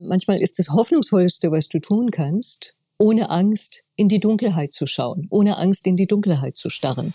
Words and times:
Manchmal 0.00 0.40
ist 0.40 0.60
das 0.60 0.68
Hoffnungsvollste, 0.68 1.50
was 1.50 1.68
du 1.68 1.80
tun 1.80 2.12
kannst, 2.12 2.74
ohne 2.98 3.30
Angst 3.30 3.82
in 3.96 4.08
die 4.08 4.20
Dunkelheit 4.20 4.72
zu 4.72 4.86
schauen, 4.86 5.26
ohne 5.28 5.58
Angst 5.58 5.88
in 5.88 5.96
die 5.96 6.06
Dunkelheit 6.06 6.56
zu 6.56 6.70
starren. 6.70 7.14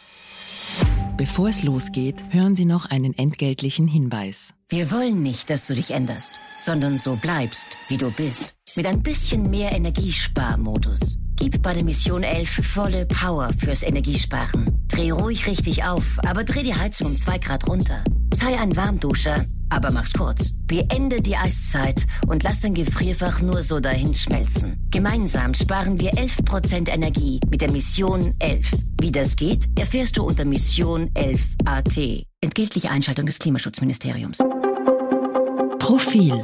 Bevor 1.15 1.47
es 1.47 1.63
losgeht, 1.63 2.25
hören 2.31 2.55
Sie 2.55 2.65
noch 2.65 2.85
einen 2.85 3.13
entgeltlichen 3.13 3.87
Hinweis. 3.87 4.53
Wir 4.67 4.91
wollen 4.91 5.21
nicht, 5.21 5.49
dass 5.49 5.65
du 5.65 5.75
dich 5.75 5.91
änderst, 5.91 6.33
sondern 6.59 6.97
so 6.97 7.15
bleibst, 7.15 7.67
wie 7.87 7.97
du 7.97 8.11
bist. 8.11 8.55
Mit 8.75 8.85
ein 8.85 9.01
bisschen 9.01 9.49
mehr 9.49 9.71
Energiesparmodus. 9.71 11.17
Gib 11.37 11.61
bei 11.61 11.73
der 11.73 11.85
Mission 11.85 12.23
11 12.23 12.65
volle 12.65 13.05
Power 13.05 13.51
fürs 13.57 13.83
Energiesparen. 13.83 14.85
Dreh 14.89 15.11
ruhig 15.11 15.47
richtig 15.47 15.85
auf, 15.85 16.17
aber 16.17 16.43
dreh 16.43 16.63
die 16.63 16.75
Heizung 16.75 17.11
um 17.11 17.17
2 17.17 17.37
Grad 17.37 17.67
runter. 17.67 18.03
Sei 18.33 18.59
ein 18.59 18.75
Warmduscher, 18.75 19.45
aber 19.69 19.91
mach's 19.91 20.13
kurz. 20.13 20.53
Beende 20.65 21.21
die 21.21 21.35
Eiszeit 21.35 22.07
und 22.27 22.41
lass 22.41 22.61
dein 22.61 22.73
Gefrierfach 22.73 23.41
nur 23.41 23.61
so 23.61 23.79
dahin 23.79 24.15
schmelzen. 24.15 24.87
Gemeinsam 24.89 25.53
sparen 25.53 25.99
wir 25.99 26.13
11% 26.13 26.89
Energie 26.89 27.39
mit 27.49 27.61
der 27.61 27.71
Mission 27.71 28.33
11. 28.39 28.71
Wie 28.99 29.11
das 29.11 29.35
geht, 29.35 29.69
erfährst 29.77 30.17
du 30.17 30.23
unter 30.23 30.45
Mission 30.45 31.11
11 31.13 31.41
AT. 31.65 32.25
Entgeltliche 32.41 32.89
Einschaltung 32.89 33.27
des 33.27 33.37
Klimaschutzministeriums. 33.37 34.39
Profil 35.77 36.43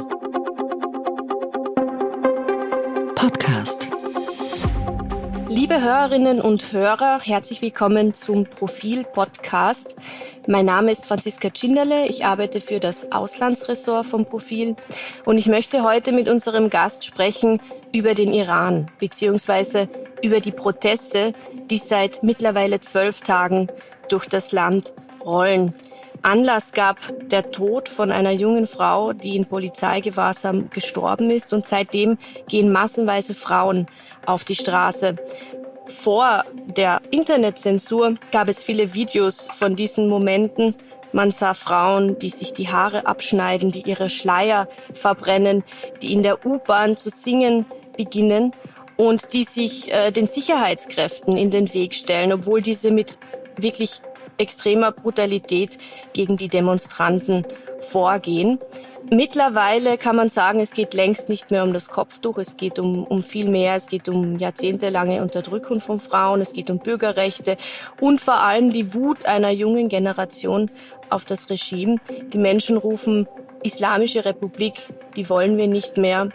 Podcast 3.16 3.90
Liebe 5.52 5.82
Hörerinnen 5.82 6.42
und 6.42 6.74
Hörer, 6.74 7.20
herzlich 7.24 7.64
willkommen 7.64 8.14
zum 8.14 8.46
Profil-Podcast. 8.46 9.96
Mein 10.48 10.66
Name 10.66 10.92
ist 10.92 11.06
Franziska 11.06 11.50
Tschinderle, 11.50 12.08
ich 12.08 12.26
arbeite 12.26 12.62
für 12.62 12.80
das 12.80 13.12
Auslandsressort 13.12 14.06
vom 14.06 14.26
Profil 14.26 14.76
und 15.26 15.38
ich 15.38 15.48
möchte 15.48 15.84
heute 15.84 16.12
mit 16.12 16.28
unserem 16.30 16.70
Gast 16.70 17.06
sprechen 17.06 17.62
über 17.94 18.14
den 18.14 18.34
Iran 18.34 18.90
beziehungsweise 19.00 19.90
über 20.24 20.40
die 20.40 20.52
Proteste, 20.52 21.34
die 21.70 21.78
seit 21.78 22.24
mittlerweile 22.24 22.80
zwölf 22.80 23.22
Tagen 23.22 23.68
durch 24.10 24.26
das 24.28 24.52
Land 24.52 24.94
rollen. 25.24 25.74
Anlass 26.22 26.74
gab 26.74 26.98
der 27.30 27.52
Tod 27.52 27.88
von 27.88 28.12
einer 28.12 28.32
jungen 28.32 28.66
Frau, 28.66 29.14
die 29.14 29.36
in 29.36 29.46
Polizeigewahrsam 29.46 30.70
gestorben 30.70 31.32
ist 31.32 31.54
und 31.54 31.66
seitdem 31.66 32.18
gehen 32.48 32.72
massenweise 32.72 33.34
Frauen 33.34 33.88
auf 34.26 34.44
die 34.44 34.56
Straße. 34.56 35.16
Vor 35.90 36.44
der 36.78 37.02
Internetzensur 37.12 38.16
gab 38.32 38.48
es 38.48 38.62
viele 38.62 38.94
Videos 38.94 39.50
von 39.52 39.76
diesen 39.76 40.08
Momenten. 40.08 40.76
Man 41.12 41.32
sah 41.32 41.56
Frauen, 41.56 42.20
die 42.20 42.30
sich 42.30 42.54
die 42.54 42.70
Haare 42.70 43.08
abschneiden, 43.08 43.72
die 43.72 43.82
ihre 43.82 44.10
Schleier 44.10 44.68
verbrennen, 44.94 45.64
die 46.02 46.14
in 46.14 46.22
der 46.22 46.46
U-Bahn 46.46 46.96
zu 46.96 47.10
singen 47.10 47.66
beginnen 47.98 48.54
und 48.98 49.34
die 49.34 49.44
sich 49.44 49.92
äh, 49.92 50.12
den 50.12 50.28
Sicherheitskräften 50.28 51.36
in 51.38 51.50
den 51.50 51.74
Weg 51.74 51.96
stellen, 51.96 52.32
obwohl 52.32 52.62
diese 52.62 52.92
mit 52.92 53.18
wirklich 53.58 54.02
extremer 54.38 54.92
Brutalität 54.92 55.78
gegen 56.14 56.38
die 56.38 56.48
Demonstranten 56.48 57.46
vorgehen. 57.80 58.60
Mittlerweile 59.12 59.98
kann 59.98 60.16
man 60.16 60.30
sagen, 60.30 60.60
es 60.60 60.74
geht 60.74 60.94
längst 60.94 61.30
nicht 61.30 61.50
mehr 61.50 61.64
um 61.64 61.74
das 61.74 61.90
Kopftuch, 61.90 62.38
es 62.38 62.58
geht 62.58 62.78
um, 62.78 63.04
um 63.06 63.24
viel 63.24 63.50
mehr, 63.50 63.76
es 63.76 63.88
geht 63.88 64.08
um 64.08 64.38
jahrzehntelange 64.38 65.24
Unterdrückung 65.24 65.80
von 65.80 65.98
Frauen, 65.98 66.42
es 66.42 66.54
geht 66.54 66.70
um 66.70 66.78
Bürgerrechte 66.78 67.58
und 68.00 68.22
vor 68.22 68.36
allem 68.42 68.72
die 68.72 68.94
Wut 68.94 69.26
einer 69.26 69.50
jungen 69.50 69.90
Generation 69.90 70.70
auf 71.10 71.26
das 71.26 71.50
Regime. 71.50 71.98
Die 72.32 72.38
Menschen 72.38 72.78
rufen 72.78 73.28
Islamische 73.64 74.26
Republik, 74.26 74.80
die 75.16 75.28
wollen 75.28 75.58
wir 75.58 75.68
nicht 75.68 75.98
mehr. 75.98 76.30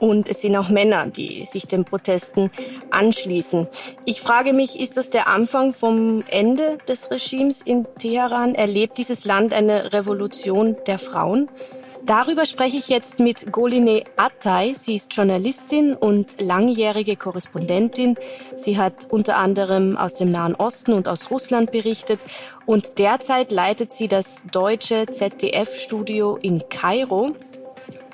Und 0.00 0.28
es 0.28 0.42
sind 0.42 0.56
auch 0.56 0.68
Männer, 0.70 1.06
die 1.06 1.44
sich 1.44 1.66
den 1.66 1.84
Protesten 1.84 2.50
anschließen. 2.90 3.68
Ich 4.04 4.20
frage 4.20 4.52
mich, 4.52 4.80
ist 4.80 4.96
das 4.96 5.10
der 5.10 5.28
Anfang 5.28 5.72
vom 5.72 6.24
Ende 6.30 6.78
des 6.88 7.10
Regimes 7.10 7.62
in 7.62 7.86
Teheran? 7.98 8.54
Erlebt 8.54 8.98
dieses 8.98 9.24
Land 9.24 9.52
eine 9.52 9.92
Revolution 9.92 10.76
der 10.86 10.98
Frauen? 10.98 11.48
Darüber 12.08 12.46
spreche 12.46 12.78
ich 12.78 12.88
jetzt 12.88 13.18
mit 13.18 13.52
Goline 13.52 14.02
Attay. 14.16 14.72
Sie 14.72 14.94
ist 14.94 15.14
Journalistin 15.14 15.92
und 15.92 16.40
langjährige 16.40 17.16
Korrespondentin. 17.16 18.16
Sie 18.56 18.78
hat 18.78 19.06
unter 19.10 19.36
anderem 19.36 19.94
aus 19.98 20.14
dem 20.14 20.30
Nahen 20.30 20.54
Osten 20.54 20.94
und 20.94 21.06
aus 21.06 21.30
Russland 21.30 21.70
berichtet 21.70 22.24
und 22.64 22.98
derzeit 22.98 23.52
leitet 23.52 23.90
sie 23.90 24.08
das 24.08 24.44
deutsche 24.50 25.04
ZDF-Studio 25.04 26.38
in 26.40 26.62
Kairo. 26.70 27.32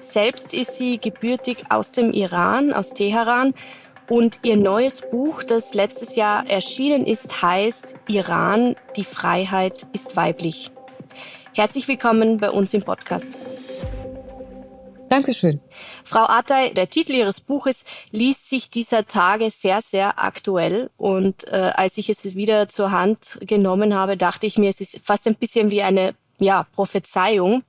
Selbst 0.00 0.54
ist 0.54 0.76
sie 0.76 0.98
gebürtig 0.98 1.58
aus 1.68 1.92
dem 1.92 2.12
Iran, 2.12 2.72
aus 2.72 2.94
Teheran. 2.94 3.54
Und 4.08 4.40
ihr 4.42 4.56
neues 4.56 5.02
Buch, 5.08 5.44
das 5.44 5.72
letztes 5.72 6.16
Jahr 6.16 6.50
erschienen 6.50 7.06
ist, 7.06 7.42
heißt 7.42 7.94
Iran, 8.08 8.74
die 8.96 9.04
Freiheit 9.04 9.86
ist 9.92 10.16
weiblich. 10.16 10.72
Herzlich 11.56 11.86
willkommen 11.86 12.38
bei 12.38 12.50
uns 12.50 12.74
im 12.74 12.82
Podcast. 12.82 13.38
Dankeschön. 15.08 15.60
Frau 16.02 16.24
Atay, 16.26 16.74
der 16.74 16.90
Titel 16.90 17.12
Ihres 17.12 17.40
Buches 17.40 17.84
liest 18.10 18.50
sich 18.50 18.70
dieser 18.70 19.06
Tage 19.06 19.52
sehr, 19.52 19.80
sehr 19.80 20.18
aktuell. 20.18 20.90
Und 20.96 21.46
äh, 21.46 21.70
als 21.76 21.96
ich 21.96 22.08
es 22.08 22.34
wieder 22.34 22.68
zur 22.68 22.90
Hand 22.90 23.38
genommen 23.40 23.94
habe, 23.94 24.16
dachte 24.16 24.48
ich 24.48 24.58
mir, 24.58 24.68
es 24.68 24.80
ist 24.80 24.98
fast 25.00 25.28
ein 25.28 25.36
bisschen 25.36 25.70
wie 25.70 25.82
eine 25.82 26.16
ja, 26.40 26.66
Prophezeiung. 26.72 27.62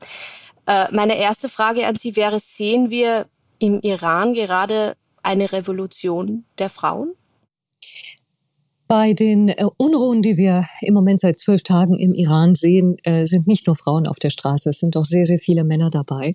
Äh, 0.66 0.88
meine 0.92 1.20
erste 1.20 1.48
Frage 1.48 1.86
an 1.86 1.96
Sie 1.96 2.16
wäre, 2.16 2.40
sehen 2.40 2.90
wir 2.90 3.28
im 3.60 3.82
Iran 3.82 4.34
gerade 4.34 4.98
eine 5.22 5.52
Revolution 5.52 6.46
der 6.58 6.72
Frauen? 6.72 7.14
Bei 8.88 9.14
den 9.14 9.50
äh, 9.50 9.66
Unruhen, 9.78 10.22
die 10.22 10.38
wir 10.38 10.66
im 10.82 10.94
Moment 10.94 11.20
seit 11.20 11.40
zwölf 11.40 11.64
Tagen 11.64 11.98
im 11.98 12.14
Iran 12.14 12.54
sehen, 12.54 12.98
äh, 13.04 13.26
sind 13.26 13.48
nicht 13.48 13.66
nur 13.66 13.76
Frauen 13.76 14.06
auf 14.06 14.20
der 14.20 14.30
Straße, 14.30 14.70
es 14.70 14.80
sind 14.80 14.96
auch 14.96 15.06
sehr, 15.06 15.26
sehr 15.26 15.40
viele 15.40 15.64
Männer 15.64 15.90
dabei. 15.90 16.34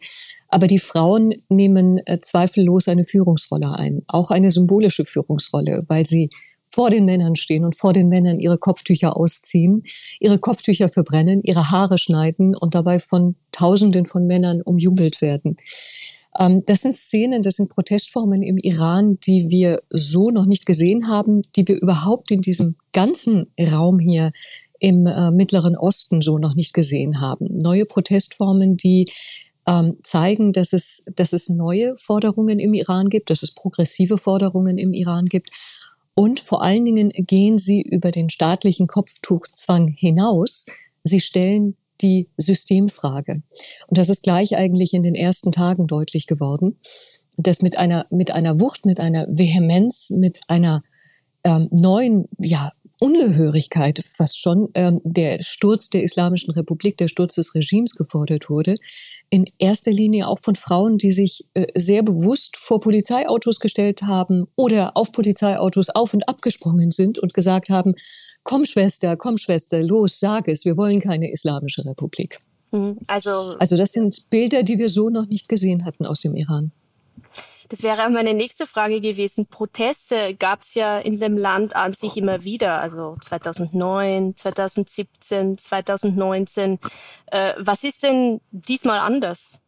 Aber 0.49 0.67
die 0.67 0.81
Frauen 0.81 1.33
nehmen 1.49 1.99
äh, 2.07 2.21
zweifellos 2.21 2.89
eine 2.89 3.05
Führungsrolle 3.05 3.73
ein, 3.77 4.03
auch 4.09 4.33
eine 4.33 4.51
symbolische 4.51 5.05
Führungsrolle, 5.05 5.85
weil 5.87 6.07
sie 6.07 6.29
vor 6.65 6.91
den 6.91 7.05
Männern 7.05 7.37
stehen 7.37 7.65
und 7.65 7.77
vor 7.77 7.93
den 7.93 8.09
Männern 8.09 8.39
ihre 8.41 8.59
Kopftücher 8.59 9.17
ausziehen, 9.17 9.85
ihre 10.21 10.39
Kopftücher 10.39 10.89
verbrennen, 10.89 11.41
ihre 11.43 11.71
Haare 11.71 11.99
schneiden 11.99 12.57
und 12.57 12.75
dabei 12.75 13.01
von 13.01 13.37
Tausenden 13.53 14.07
von 14.07 14.27
Männern 14.27 14.63
umjubelt 14.63 15.21
werden. 15.21 15.57
Ähm, 16.41 16.65
das 16.65 16.81
sind 16.81 16.95
Szenen, 16.95 17.43
das 17.43 17.57
sind 17.57 17.69
Protestformen 17.69 18.43
im 18.43 18.57
Iran, 18.57 19.21
die 19.21 19.51
wir 19.51 19.83
so 19.91 20.31
noch 20.31 20.47
nicht 20.47 20.67
gesehen 20.67 21.07
haben, 21.07 21.43
die 21.55 21.69
wir 21.69 21.81
überhaupt 21.81 22.31
in 22.31 22.41
diesem 22.41 22.77
ganzen 22.93 23.53
Raum 23.61 24.01
hier 24.01 24.33
im 24.81 25.07
äh, 25.07 25.31
Mittleren 25.31 25.77
Osten 25.77 26.23
so 26.23 26.39
noch 26.39 26.55
nicht 26.55 26.73
gesehen 26.73 27.21
haben. 27.21 27.47
Neue 27.51 27.85
Protestformen, 27.85 28.79
die 28.79 29.13
ähm, 29.67 29.99
zeigen, 30.03 30.53
dass 30.53 30.73
es, 30.73 31.05
dass 31.15 31.35
es 31.35 31.51
neue 31.51 31.95
Forderungen 31.99 32.59
im 32.59 32.73
Iran 32.73 33.11
gibt, 33.11 33.29
dass 33.29 33.43
es 33.43 33.53
progressive 33.53 34.17
Forderungen 34.17 34.79
im 34.79 34.95
Iran 34.95 35.27
gibt. 35.27 35.51
Und 36.15 36.41
vor 36.41 36.63
allen 36.63 36.87
Dingen 36.87 37.11
gehen 37.11 37.59
sie 37.59 37.83
über 37.83 38.11
den 38.11 38.31
staatlichen 38.31 38.87
Kopftuchzwang 38.87 39.89
hinaus. 39.89 40.67
Sie 41.05 41.21
stellen 41.21 41.77
die 42.03 42.29
Systemfrage. 42.37 43.43
Und 43.87 43.99
das 43.99 44.09
ist 44.09 44.23
gleich 44.23 44.57
eigentlich 44.57 44.95
in 44.95 45.03
den 45.03 45.15
ersten 45.15 45.53
Tagen 45.53 45.87
deutlich 45.87 46.27
geworden, 46.27 46.79
dass 47.37 47.63
mit 47.63 47.79
einer, 47.79 48.07
mit 48.11 48.31
einer 48.33 48.61
Wucht, 48.61 48.87
mit 48.87 49.01
einer 49.01 49.27
Vehemenz, 49.29 50.11
mit 50.11 50.41
einer 50.49 50.83
ähm, 51.45 51.69
neuen, 51.71 52.27
ja, 52.39 52.73
Ungehörigkeit 53.01 54.03
fast 54.05 54.39
schon 54.39 54.69
ähm, 54.75 55.01
der 55.05 55.43
Sturz 55.43 55.89
der 55.89 56.03
Islamischen 56.03 56.53
Republik, 56.53 56.99
der 56.99 57.09
Sturz 57.09 57.37
des 57.37 57.55
Regimes 57.55 57.95
gefordert 57.95 58.51
wurde, 58.51 58.77
in 59.31 59.47
erster 59.59 59.91
Linie 59.91 60.29
auch 60.29 60.39
von 60.39 60.55
Frauen, 60.55 60.99
die 60.99 61.11
sich 61.11 61.47
äh, 61.55 61.67
sehr 61.75 62.03
bewusst 62.03 62.59
vor 62.59 62.81
Polizeiautos 62.81 63.59
gestellt 63.59 64.03
haben 64.03 64.45
oder 64.55 64.99
auf 64.99 65.13
Polizeiautos 65.13 65.89
auf 65.89 66.13
und 66.13 66.29
abgesprungen 66.29 66.91
sind 66.91 67.19
und 67.19 67.33
gesagt 67.33 67.71
haben, 67.71 67.95
komm 68.43 68.65
Schwester, 68.65 69.17
komm 69.17 69.37
Schwester, 69.37 69.83
los, 69.83 70.19
sag 70.21 70.49
es, 70.49 70.65
wir 70.65 70.77
wollen 70.77 71.01
keine 71.01 71.31
Islamische 71.31 71.85
Republik. 71.85 72.41
Mhm. 72.73 72.99
Also, 73.07 73.57
also 73.59 73.77
das 73.77 73.93
sind 73.93 74.29
Bilder, 74.31 74.63
die 74.63 74.79
wir 74.79 74.89
so 74.89 75.11
noch 75.11 75.27
nicht 75.27 75.49
gesehen 75.49 75.85
hatten 75.85 76.07
aus 76.07 76.21
dem 76.21 76.35
Iran. 76.35 76.73
Das 77.69 77.85
wäre 77.85 78.05
auch 78.05 78.11
meine 78.11 78.35
nächste 78.35 78.67
Frage 78.67 79.01
gewesen. 79.01 79.47
Proteste 79.47 80.35
gab 80.35 80.63
es 80.63 80.75
ja 80.75 80.99
in 80.99 81.21
dem 81.21 81.39
Land 81.39 81.77
an 81.77 81.93
sich 81.93 82.17
immer 82.17 82.43
wieder, 82.43 82.81
also 82.81 83.17
2009, 83.21 84.37
2017, 84.37 85.57
2019. 85.57 86.81
Äh, 87.27 87.53
was 87.59 87.85
ist 87.85 88.03
denn 88.03 88.41
diesmal 88.51 88.99
anders? 88.99 89.61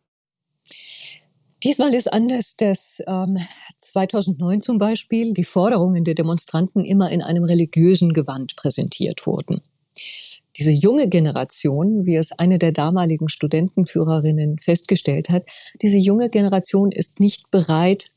Diesmal 1.64 1.94
ist 1.94 2.12
anders, 2.12 2.56
dass 2.56 3.02
ähm, 3.06 3.38
2009 3.76 4.60
zum 4.60 4.78
Beispiel 4.78 5.32
die 5.32 5.44
Forderungen 5.44 6.04
der 6.04 6.14
Demonstranten 6.14 6.84
immer 6.84 7.10
in 7.10 7.22
einem 7.22 7.44
religiösen 7.44 8.12
Gewand 8.12 8.56
präsentiert 8.56 9.26
wurden. 9.26 9.62
diese 10.58 10.72
junge 10.72 11.08
Generation, 11.08 12.04
wie 12.04 12.16
es 12.16 12.32
eine 12.32 12.58
der 12.58 12.72
damaligen 12.72 13.28
Studentenführerinnen 13.28 14.58
festgestellt 14.58 15.30
hat, 15.30 15.44
diese 15.80 15.98
junge 15.98 16.28
Generation 16.28 16.92
ist 16.92 17.20
nicht 17.20 17.50
bereit, 17.50 18.11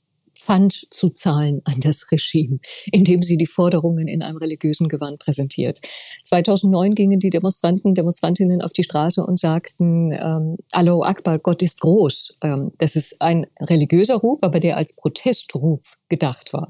Pfand 0.45 0.85
zu 0.91 1.09
zahlen 1.09 1.61
an 1.63 1.79
das 1.79 2.11
Regime, 2.11 2.59
indem 2.91 3.23
sie 3.23 3.37
die 3.37 3.47
Forderungen 3.47 4.07
in 4.07 4.21
einem 4.21 4.37
religiösen 4.37 4.87
Gewand 4.87 5.19
präsentiert. 5.19 5.79
2009 6.23 6.93
gingen 6.93 7.19
die 7.19 7.31
Demonstranten, 7.31 7.95
Demonstrantinnen 7.95 8.61
auf 8.61 8.71
die 8.71 8.83
Straße 8.83 9.25
und 9.25 9.39
sagten, 9.39 10.11
ähm, 10.11 10.57
Allahu 10.71 11.03
Akbar, 11.03 11.39
Gott 11.39 11.61
ist 11.63 11.81
groß. 11.81 12.37
Ähm, 12.43 12.71
das 12.77 12.95
ist 12.95 13.21
ein 13.21 13.47
religiöser 13.59 14.15
Ruf, 14.15 14.39
aber 14.43 14.59
der 14.59 14.77
als 14.77 14.95
Protestruf 14.95 15.95
gedacht 16.09 16.53
war. 16.53 16.69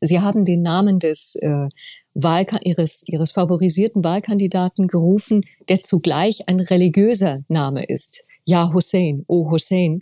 Sie 0.00 0.20
haben 0.20 0.44
den 0.44 0.62
Namen 0.62 0.98
des 0.98 1.36
äh, 1.36 1.68
Wahlka 2.14 2.58
ihres, 2.62 3.04
ihres 3.06 3.32
favorisierten 3.32 4.04
Wahlkandidaten 4.04 4.86
gerufen, 4.86 5.42
der 5.68 5.80
zugleich 5.82 6.48
ein 6.48 6.60
religiöser 6.60 7.42
Name 7.48 7.84
ist. 7.84 8.24
Ja 8.46 8.72
Hussein, 8.72 9.24
O 9.26 9.50
Hussein. 9.50 10.00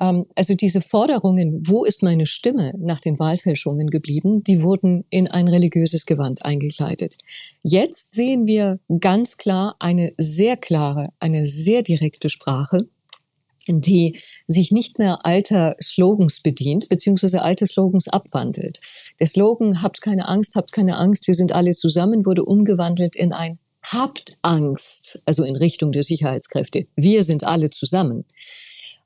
Ähm, 0.00 0.26
also 0.34 0.54
diese 0.54 0.80
Forderungen, 0.80 1.62
wo 1.66 1.84
ist 1.84 2.02
meine 2.02 2.26
Stimme 2.26 2.72
nach 2.78 3.00
den 3.00 3.18
Wahlfälschungen 3.18 3.88
geblieben, 3.88 4.42
die 4.42 4.62
wurden 4.62 5.04
in 5.10 5.28
ein 5.28 5.48
religiöses 5.48 6.06
Gewand 6.06 6.44
eingekleidet. 6.44 7.16
Jetzt 7.62 8.12
sehen 8.12 8.46
wir 8.46 8.80
ganz 9.00 9.36
klar 9.36 9.76
eine 9.78 10.12
sehr 10.18 10.56
klare, 10.56 11.10
eine 11.18 11.44
sehr 11.44 11.82
direkte 11.82 12.28
Sprache, 12.28 12.88
die 13.66 14.18
sich 14.46 14.72
nicht 14.72 14.98
mehr 14.98 15.24
alter 15.24 15.76
Slogans 15.82 16.40
bedient, 16.40 16.88
beziehungsweise 16.88 17.42
alte 17.42 17.66
Slogans 17.66 18.08
abwandelt. 18.08 18.80
Der 19.20 19.26
Slogan 19.26 19.82
Habt 19.82 20.02
keine 20.02 20.28
Angst, 20.28 20.54
habt 20.54 20.72
keine 20.72 20.98
Angst, 20.98 21.26
wir 21.26 21.34
sind 21.34 21.52
alle 21.52 21.72
zusammen 21.72 22.26
wurde 22.26 22.44
umgewandelt 22.44 23.16
in 23.16 23.32
ein 23.32 23.58
Habt 23.82 24.38
Angst, 24.40 25.22
also 25.26 25.44
in 25.44 25.56
Richtung 25.56 25.92
der 25.92 26.04
Sicherheitskräfte. 26.04 26.86
Wir 26.96 27.22
sind 27.22 27.44
alle 27.44 27.70
zusammen. 27.70 28.24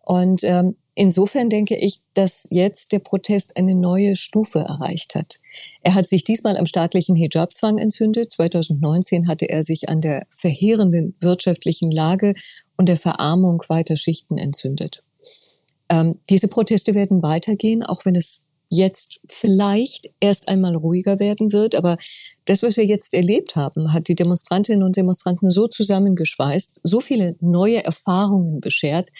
Und 0.08 0.42
ähm, 0.42 0.74
insofern 0.94 1.50
denke 1.50 1.76
ich, 1.76 2.00
dass 2.14 2.48
jetzt 2.50 2.92
der 2.92 2.98
Protest 2.98 3.58
eine 3.58 3.74
neue 3.74 4.16
Stufe 4.16 4.60
erreicht 4.60 5.14
hat. 5.14 5.38
Er 5.82 5.94
hat 5.94 6.08
sich 6.08 6.24
diesmal 6.24 6.56
am 6.56 6.64
staatlichen 6.64 7.14
Hijabzwang 7.14 7.76
entzündet. 7.76 8.30
2019 8.30 9.28
hatte 9.28 9.50
er 9.50 9.64
sich 9.64 9.90
an 9.90 10.00
der 10.00 10.26
verheerenden 10.30 11.14
wirtschaftlichen 11.20 11.90
Lage 11.90 12.32
und 12.78 12.88
der 12.88 12.96
Verarmung 12.96 13.62
weiter 13.68 13.98
Schichten 13.98 14.38
entzündet. 14.38 15.04
Ähm, 15.90 16.20
diese 16.30 16.48
Proteste 16.48 16.94
werden 16.94 17.22
weitergehen, 17.22 17.82
auch 17.82 18.06
wenn 18.06 18.16
es 18.16 18.46
jetzt 18.70 19.20
vielleicht 19.28 20.08
erst 20.20 20.48
einmal 20.48 20.74
ruhiger 20.74 21.18
werden 21.18 21.52
wird. 21.52 21.74
Aber 21.74 21.98
das, 22.46 22.62
was 22.62 22.78
wir 22.78 22.86
jetzt 22.86 23.12
erlebt 23.12 23.56
haben, 23.56 23.92
hat 23.92 24.08
die 24.08 24.14
Demonstrantinnen 24.14 24.82
und 24.82 24.96
Demonstranten 24.96 25.50
so 25.50 25.68
zusammengeschweißt, 25.68 26.80
so 26.82 27.00
viele 27.00 27.36
neue 27.40 27.84
Erfahrungen 27.84 28.62
beschert, 28.62 29.10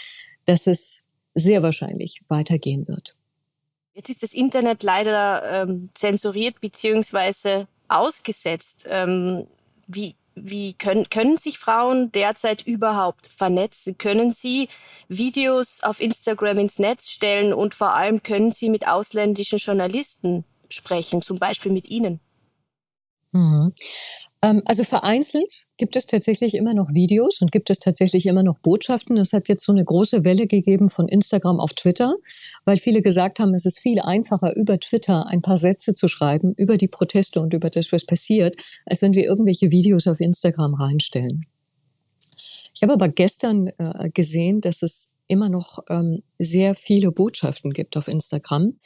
dass 0.49 0.67
es 0.67 1.05
sehr 1.35 1.62
wahrscheinlich 1.62 2.23
weitergehen 2.29 2.89
wird. 2.89 3.15
Jetzt 3.95 4.11
ist 4.11 4.23
das 4.23 4.33
Internet 4.33 4.83
leider 4.83 5.62
ähm, 5.62 5.91
zensuriert 5.95 6.61
bzw. 6.61 7.67
ausgesetzt. 7.89 8.87
Ähm, 8.89 9.47
wie 9.87 10.15
wie 10.35 10.75
können, 10.75 11.09
können 11.11 11.37
sich 11.37 11.59
Frauen 11.59 12.12
derzeit 12.12 12.62
überhaupt 12.62 13.27
vernetzen? 13.27 13.99
Können 13.99 14.31
sie 14.31 14.69
Videos 15.09 15.83
auf 15.83 16.00
Instagram 16.00 16.59
ins 16.59 16.79
Netz 16.79 17.11
stellen 17.11 17.53
und 17.53 17.75
vor 17.75 17.95
allem 17.95 18.23
können 18.23 18.53
sie 18.53 18.71
mit 18.71 18.87
ausländischen 18.87 19.59
Journalisten 19.59 20.45
sprechen, 20.69 21.23
zum 21.23 21.39
Beispiel 21.39 21.73
mit 21.73 21.89
Ihnen? 21.89 22.21
Ähm, 24.43 24.62
also 24.64 24.85
vereinzelt 24.85 25.67
gibt 25.79 25.96
es 25.96 26.06
tatsächlich 26.06 26.55
immer 26.55 26.75
noch 26.75 26.93
Videos 26.93 27.40
und 27.40 27.50
gibt 27.50 27.70
es 27.70 27.79
tatsächlich 27.79 28.26
immer 28.26 28.43
noch 28.43 28.58
Botschaften. 28.58 29.17
Es 29.17 29.32
hat 29.32 29.49
jetzt 29.49 29.64
so 29.64 29.73
eine 29.73 29.85
große 29.85 30.25
Welle 30.25 30.46
gegeben 30.46 30.88
von 30.88 31.08
Instagram 31.08 31.58
auf 31.58 31.73
Twitter, 31.73 32.14
weil 32.64 32.79
viele 32.79 33.02
gesagt 33.02 33.40
haben, 33.40 33.55
es 33.55 33.64
ist 33.64 33.81
viel 33.81 34.00
einfacher, 34.00 34.55
über 34.56 34.79
Twitter 34.79 35.26
ein 35.26 35.43
paar 35.43 35.56
Sätze 35.56 35.94
zu 35.94 36.06
schreiben, 36.08 36.55
über 36.56 36.76
die 36.76 36.88
Proteste 36.88 37.40
und 37.40 37.52
über 37.52 37.70
das, 37.70 37.90
was 37.93 38.05
passiert, 38.05 38.56
als 38.87 39.02
wenn 39.02 39.14
wir 39.14 39.25
irgendwelche 39.25 39.70
Videos 39.70 40.06
auf 40.06 40.20
Instagram 40.20 40.75
reinstellen. 40.75 41.46
Ich 42.75 42.82
habe 42.82 42.93
aber 42.93 43.08
gestern 43.08 43.70
äh, 43.79 44.08
gesehen, 44.11 44.61
dass 44.61 44.82
es 44.82 45.14
immer 45.29 45.49
noch 45.49 45.79
ähm, 45.89 46.23
sehr 46.39 46.75
viele 46.75 47.13
Botschaften 47.13 47.73
gibt 47.73 47.97
auf 47.97 48.09
Instagram. 48.09 48.79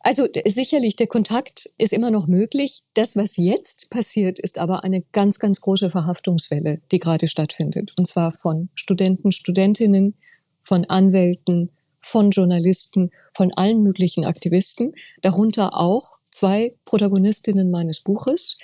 Also 0.00 0.26
sicherlich, 0.46 0.96
der 0.96 1.06
Kontakt 1.06 1.70
ist 1.78 1.92
immer 1.92 2.10
noch 2.10 2.26
möglich. 2.28 2.82
Das, 2.94 3.16
was 3.16 3.36
jetzt 3.36 3.90
passiert, 3.90 4.38
ist 4.38 4.58
aber 4.58 4.84
eine 4.84 5.02
ganz, 5.12 5.38
ganz 5.38 5.60
große 5.60 5.90
Verhaftungswelle, 5.90 6.80
die 6.92 6.98
gerade 6.98 7.26
stattfindet. 7.26 7.94
Und 7.96 8.06
zwar 8.06 8.30
von 8.30 8.68
Studenten, 8.74 9.32
Studentinnen, 9.32 10.14
von 10.62 10.84
Anwälten, 10.84 11.70
von 11.98 12.30
Journalisten, 12.30 13.10
von 13.34 13.52
allen 13.52 13.82
möglichen 13.82 14.24
Aktivisten, 14.24 14.92
darunter 15.22 15.76
auch 15.76 16.18
zwei 16.30 16.74
Protagonistinnen 16.84 17.70
meines 17.70 18.00
Buches, 18.00 18.56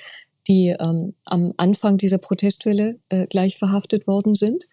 die 0.47 0.75
ähm, 0.79 1.15
am 1.25 1.55
Anfang 1.57 1.97
dieser 1.97 2.19
Protestwelle 2.19 3.01
äh, 3.09 3.27
gleich 3.27 3.57
verhaftet 3.57 4.07
worden 4.07 4.35
sind. 4.35 4.65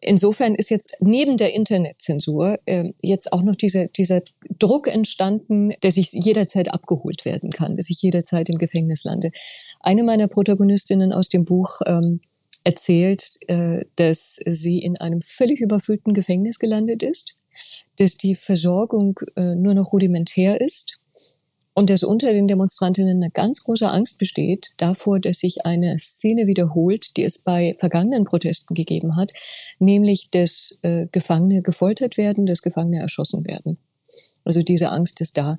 Insofern 0.00 0.54
ist 0.54 0.70
jetzt 0.70 0.96
neben 1.00 1.36
der 1.36 1.54
Internetzensur 1.54 2.58
äh, 2.66 2.92
jetzt 3.00 3.32
auch 3.32 3.42
noch 3.42 3.56
dieser, 3.56 3.86
dieser 3.88 4.22
Druck 4.58 4.86
entstanden, 4.86 5.72
dass 5.80 5.96
ich 5.96 6.12
jederzeit 6.12 6.72
abgeholt 6.72 7.24
werden 7.24 7.50
kann, 7.50 7.76
dass 7.76 7.88
ich 7.88 8.02
jederzeit 8.02 8.48
im 8.48 8.58
Gefängnis 8.58 9.04
lande. 9.04 9.30
Eine 9.80 10.02
meiner 10.02 10.28
Protagonistinnen 10.28 11.12
aus 11.12 11.28
dem 11.28 11.44
Buch 11.44 11.80
ähm, 11.86 12.20
erzählt, 12.64 13.38
äh, 13.48 13.84
dass 13.96 14.40
sie 14.46 14.78
in 14.78 14.96
einem 14.98 15.22
völlig 15.22 15.60
überfüllten 15.60 16.12
Gefängnis 16.12 16.58
gelandet 16.58 17.02
ist, 17.02 17.34
dass 17.96 18.16
die 18.16 18.34
Versorgung 18.34 19.20
äh, 19.36 19.54
nur 19.54 19.74
noch 19.74 19.92
rudimentär 19.92 20.60
ist 20.60 20.98
und 21.74 21.90
dass 21.90 22.02
unter 22.02 22.32
den 22.32 22.48
Demonstrantinnen 22.48 23.22
eine 23.22 23.30
ganz 23.30 23.64
große 23.64 23.88
Angst 23.88 24.18
besteht 24.18 24.72
davor, 24.76 25.18
dass 25.18 25.38
sich 25.38 25.66
eine 25.66 25.98
Szene 25.98 26.46
wiederholt, 26.46 27.16
die 27.16 27.24
es 27.24 27.38
bei 27.38 27.74
vergangenen 27.78 28.24
Protesten 28.24 28.74
gegeben 28.74 29.16
hat, 29.16 29.32
nämlich 29.78 30.30
dass 30.30 30.78
äh, 30.82 31.06
Gefangene 31.10 31.62
gefoltert 31.62 32.16
werden, 32.16 32.46
dass 32.46 32.62
Gefangene 32.62 33.00
erschossen 33.00 33.46
werden. 33.46 33.78
Also 34.44 34.62
diese 34.62 34.90
Angst 34.90 35.20
ist 35.20 35.36
da. 35.36 35.58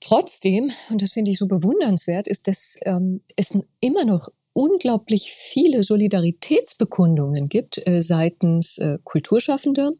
Trotzdem, 0.00 0.70
und 0.90 1.00
das 1.00 1.12
finde 1.12 1.30
ich 1.30 1.38
so 1.38 1.46
bewundernswert, 1.46 2.28
ist, 2.28 2.46
dass 2.46 2.78
ähm, 2.84 3.22
es 3.36 3.58
immer 3.80 4.04
noch 4.04 4.28
unglaublich 4.52 5.32
viele 5.32 5.82
Solidaritätsbekundungen 5.82 7.48
gibt 7.48 7.86
äh, 7.86 8.02
seitens 8.02 8.76
äh, 8.78 8.98
Kulturschaffender 9.02 9.92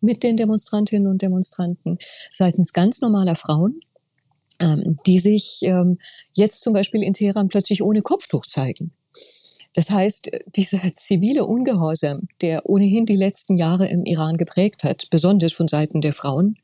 mit 0.00 0.22
den 0.22 0.36
Demonstrantinnen 0.36 1.08
und 1.08 1.22
Demonstranten, 1.22 1.98
seitens 2.30 2.72
ganz 2.72 3.00
normaler 3.00 3.34
Frauen, 3.34 3.80
die 5.06 5.18
sich 5.18 5.60
ähm, 5.62 5.98
jetzt 6.34 6.62
zum 6.62 6.72
Beispiel 6.72 7.02
in 7.02 7.14
Teheran 7.14 7.48
plötzlich 7.48 7.82
ohne 7.82 8.02
Kopftuch 8.02 8.46
zeigen. 8.46 8.92
Das 9.74 9.90
heißt, 9.90 10.30
dieser 10.54 10.80
zivile 10.94 11.44
Ungehorsam, 11.44 12.28
der 12.40 12.68
ohnehin 12.68 13.06
die 13.06 13.16
letzten 13.16 13.56
Jahre 13.56 13.88
im 13.88 14.04
Iran 14.04 14.36
geprägt 14.36 14.84
hat, 14.84 15.08
besonders 15.10 15.52
von 15.52 15.68
Seiten 15.68 16.00
der 16.00 16.12
Frauen, 16.12 16.58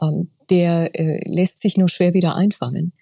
ähm, 0.00 0.30
der 0.50 0.94
äh, 0.94 1.20
lässt 1.28 1.60
sich 1.60 1.76
nur 1.76 1.88
schwer 1.88 2.14
wieder 2.14 2.36
einfangen. 2.36 2.92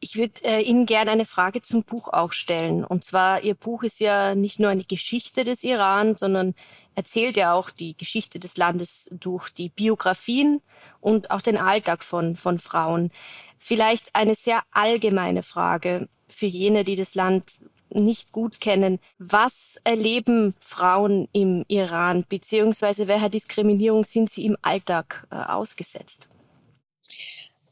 Ich 0.00 0.16
würde 0.16 0.44
äh, 0.44 0.60
Ihnen 0.62 0.86
gerne 0.86 1.12
eine 1.12 1.24
Frage 1.24 1.62
zum 1.62 1.84
Buch 1.84 2.08
auch 2.08 2.32
stellen. 2.32 2.84
Und 2.84 3.04
zwar, 3.04 3.42
Ihr 3.42 3.54
Buch 3.54 3.82
ist 3.82 4.00
ja 4.00 4.34
nicht 4.34 4.60
nur 4.60 4.70
eine 4.70 4.84
Geschichte 4.84 5.44
des 5.44 5.64
Iran, 5.64 6.14
sondern 6.16 6.54
erzählt 6.94 7.36
ja 7.36 7.54
auch 7.54 7.70
die 7.70 7.96
Geschichte 7.96 8.38
des 8.38 8.56
Landes 8.56 9.08
durch 9.12 9.50
die 9.50 9.68
Biografien 9.68 10.60
und 11.00 11.30
auch 11.30 11.40
den 11.40 11.56
Alltag 11.56 12.04
von, 12.04 12.36
von 12.36 12.58
Frauen. 12.58 13.10
Vielleicht 13.58 14.14
eine 14.14 14.34
sehr 14.34 14.62
allgemeine 14.70 15.42
Frage 15.42 16.08
für 16.28 16.46
jene, 16.46 16.84
die 16.84 16.96
das 16.96 17.14
Land 17.14 17.60
nicht 17.90 18.32
gut 18.32 18.60
kennen. 18.60 18.98
Was 19.18 19.78
erleben 19.84 20.54
Frauen 20.60 21.28
im 21.32 21.64
Iran, 21.68 22.24
beziehungsweise 22.28 23.08
welcher 23.08 23.28
Diskriminierung 23.28 24.04
sind 24.04 24.30
sie 24.30 24.44
im 24.44 24.56
Alltag 24.62 25.26
äh, 25.30 25.36
ausgesetzt? 25.36 26.28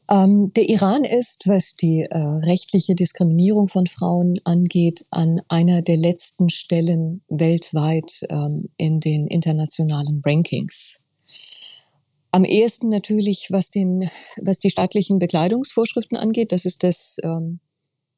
Ähm, 0.09 0.51
der 0.53 0.67
Iran 0.67 1.05
ist, 1.05 1.47
was 1.47 1.75
die 1.75 2.01
äh, 2.01 2.17
rechtliche 2.17 2.93
Diskriminierung 2.93 3.67
von 3.67 3.87
Frauen 3.87 4.39
angeht, 4.43 5.05
an 5.11 5.41
einer 5.47 5.81
der 5.81 5.97
letzten 5.97 6.49
Stellen 6.49 7.21
weltweit 7.29 8.25
ähm, 8.29 8.69
in 8.77 8.99
den 8.99 9.27
internationalen 9.27 10.21
Rankings. 10.25 10.99
Am 12.31 12.43
ehesten 12.43 12.89
natürlich, 12.89 13.47
was, 13.51 13.69
den, 13.69 14.09
was 14.41 14.59
die 14.59 14.71
staatlichen 14.71 15.19
Bekleidungsvorschriften 15.19 16.17
angeht. 16.17 16.51
Das 16.51 16.65
ist 16.65 16.83
das, 16.83 17.17
ähm, 17.23 17.59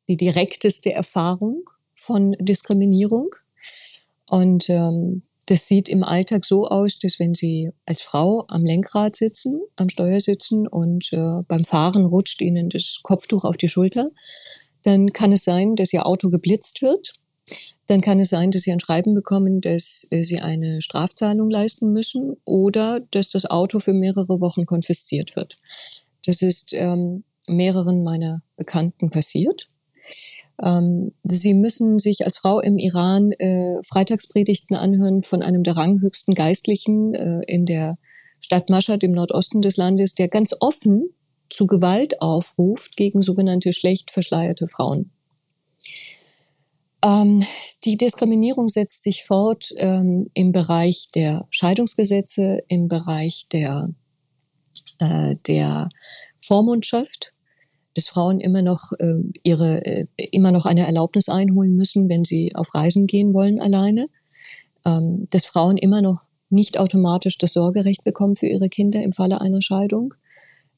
die 0.08 0.18
direkteste 0.18 0.94
Erfahrung 0.94 1.70
von 1.94 2.36
Diskriminierung. 2.40 3.30
Und 4.28 4.70
ähm, 4.70 5.24
das 5.48 5.68
sieht 5.68 5.90
im 5.90 6.04
Alltag 6.04 6.46
so 6.46 6.68
aus, 6.68 6.98
dass 7.00 7.20
wenn 7.20 7.34
Sie 7.34 7.72
als 7.86 8.02
Frau 8.02 8.46
am 8.48 8.66
Lenkrad 8.66 9.16
sitzen, 9.16 9.62
am 9.76 9.90
Steuer 9.90 10.20
sitzen 10.20 10.68
und 10.68 11.12
äh, 11.14 11.44
beim 11.48 11.64
Fahren 11.64 12.06
rutscht 12.06 12.42
Ihnen 12.42 12.70
das 12.70 13.00
Kopftuch 13.04 13.44
auf 13.44 13.58
die 13.58 13.68
Schulter, 13.68 14.10
dann 14.84 15.14
kann 15.14 15.32
es 15.32 15.44
sein, 15.44 15.76
dass 15.76 15.94
Ihr 15.94 16.06
Auto 16.06 16.30
geblitzt 16.30 16.82
wird 16.82 17.14
dann 17.88 18.02
kann 18.02 18.20
es 18.20 18.30
sein, 18.30 18.52
dass 18.52 18.64
sie 18.64 18.72
ein 18.72 18.80
Schreiben 18.80 19.14
bekommen, 19.14 19.62
dass 19.62 20.08
äh, 20.10 20.24
sie 20.24 20.40
eine 20.40 20.82
Strafzahlung 20.82 21.50
leisten 21.50 21.92
müssen 21.94 22.36
oder 22.44 23.00
dass 23.12 23.30
das 23.30 23.46
Auto 23.46 23.80
für 23.80 23.94
mehrere 23.94 24.42
Wochen 24.42 24.66
konfisziert 24.66 25.36
wird. 25.36 25.58
Das 26.26 26.42
ist 26.42 26.74
ähm, 26.74 27.24
mehreren 27.48 28.04
meiner 28.04 28.42
Bekannten 28.56 29.12
passiert. 29.12 29.68
Ähm, 30.64 31.12
sie 31.24 31.54
müssen 31.54 32.00
sich 32.00 32.26
als 32.26 32.38
Frau 32.38 32.60
im 32.60 32.78
Iran 32.78 33.32
äh, 33.34 33.78
Freitagspredigten 33.88 34.76
anhören 34.76 35.24
von 35.24 35.42
einem 35.42 35.64
der 35.64 35.76
ranghöchsten 35.76 36.34
Geistlichen 36.34 37.14
äh, 37.14 37.42
in 37.48 37.66
der 37.66 37.96
Stadt 38.40 38.70
Mashhad 38.70 39.04
im 39.04 39.12
Nordosten 39.12 39.62
des 39.62 39.78
Landes, 39.78 40.14
der 40.16 40.28
ganz 40.28 40.56
offen 40.60 41.10
zu 41.50 41.68
Gewalt 41.68 42.22
aufruft 42.22 42.96
gegen 42.96 43.22
sogenannte 43.22 43.74
schlecht 43.74 44.12
verschleierte 44.12 44.68
Frauen. 44.68 45.12
Ähm, 47.04 47.44
die 47.84 47.98
Diskriminierung 47.98 48.68
setzt 48.68 49.04
sich 49.04 49.24
fort 49.26 49.72
ähm, 49.78 50.30
im 50.34 50.52
Bereich 50.52 51.10
der 51.14 51.48
Scheidungsgesetze, 51.52 52.64
im 52.68 52.88
Bereich 52.88 53.48
der, 53.52 53.90
äh, 55.00 55.36
der 55.48 55.90
Vormundschaft, 56.42 57.35
dass 57.96 58.08
Frauen 58.08 58.40
immer 58.40 58.62
noch 58.62 58.92
äh, 59.00 59.16
ihre 59.44 59.86
äh, 59.86 60.08
immer 60.32 60.52
noch 60.52 60.66
eine 60.66 60.86
Erlaubnis 60.86 61.30
einholen 61.30 61.76
müssen, 61.76 62.10
wenn 62.10 62.24
sie 62.24 62.56
auf 62.56 62.76
Reisen 62.76 63.08
gehen 63.08 63.34
wollen 63.34 63.60
alleine, 63.60 64.08
ähm, 64.86 65.28
dass 65.32 65.46
Frauen 65.46 65.78
immer 65.78 66.02
noch 66.02 66.22
nicht 66.50 66.78
automatisch 66.78 67.38
das 67.38 67.54
Sorgerecht 67.54 68.04
bekommen 68.04 68.36
für 68.36 68.48
ihre 68.48 68.70
Kinder 68.70 69.02
im 69.02 69.14
Falle 69.14 69.42
einer 69.42 69.62
Scheidung, 69.62 70.14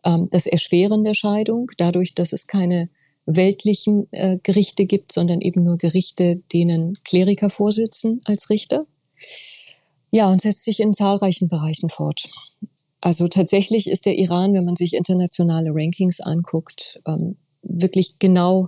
ähm, 0.05 0.29
das 0.31 0.45
Erschweren 0.45 1.03
der 1.03 1.13
Scheidung, 1.13 1.71
dadurch, 1.77 2.15
dass 2.15 2.33
es 2.33 2.47
keine 2.47 2.89
weltlichen 3.25 4.07
äh, 4.11 4.37
Gerichte 4.41 4.85
gibt, 4.85 5.11
sondern 5.11 5.41
eben 5.41 5.63
nur 5.63 5.77
Gerichte, 5.77 6.41
denen 6.53 6.95
Kleriker 7.03 7.49
vorsitzen 7.49 8.19
als 8.25 8.49
Richter. 8.49 8.85
Ja, 10.11 10.31
und 10.31 10.41
setzt 10.41 10.63
sich 10.63 10.79
in 10.79 10.93
zahlreichen 10.93 11.49
Bereichen 11.49 11.89
fort. 11.89 12.29
Also 13.07 13.29
tatsächlich 13.29 13.89
ist 13.89 14.05
der 14.05 14.17
Iran, 14.17 14.53
wenn 14.53 14.65
man 14.65 14.75
sich 14.75 14.93
internationale 14.93 15.69
Rankings 15.73 16.19
anguckt, 16.19 16.99
ähm, 17.07 17.37
wirklich 17.61 18.19
genau 18.19 18.67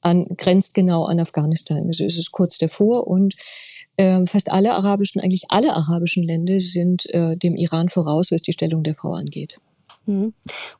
an, 0.00 0.24
grenzt 0.38 0.72
genau 0.72 1.04
an 1.04 1.20
Afghanistan. 1.20 1.84
Also 1.86 2.06
es 2.06 2.16
ist 2.16 2.32
kurz 2.32 2.56
davor 2.56 3.06
und 3.06 3.34
äh, 3.98 4.24
fast 4.24 4.50
alle 4.50 4.72
arabischen, 4.72 5.20
eigentlich 5.20 5.50
alle 5.50 5.74
arabischen 5.74 6.22
Länder 6.22 6.60
sind 6.60 7.04
äh, 7.12 7.36
dem 7.36 7.56
Iran 7.56 7.90
voraus, 7.90 8.32
was 8.32 8.40
die 8.40 8.54
Stellung 8.54 8.84
der 8.84 8.94
Frau 8.94 9.12
angeht. 9.12 9.58
Mhm. 10.06 10.32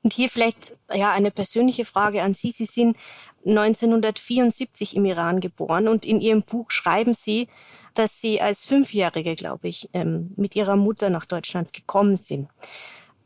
Und 0.02 0.14
hier 0.14 0.30
vielleicht 0.30 0.74
ja 0.94 1.12
eine 1.12 1.30
persönliche 1.30 1.84
Frage 1.84 2.22
an 2.22 2.32
Sie. 2.32 2.52
Sie 2.52 2.64
sind 2.64 2.96
1974 3.44 4.96
im 4.96 5.04
Iran 5.04 5.40
geboren 5.40 5.88
und 5.88 6.06
in 6.06 6.22
Ihrem 6.22 6.42
Buch 6.42 6.70
schreiben 6.70 7.12
Sie, 7.12 7.48
dass 7.92 8.22
Sie 8.22 8.40
als 8.40 8.64
Fünfjährige, 8.64 9.34
glaube 9.36 9.68
ich, 9.68 9.90
ähm, 9.92 10.32
mit 10.36 10.56
Ihrer 10.56 10.76
Mutter 10.76 11.10
nach 11.10 11.26
Deutschland 11.26 11.74
gekommen 11.74 12.16
sind. 12.16 12.48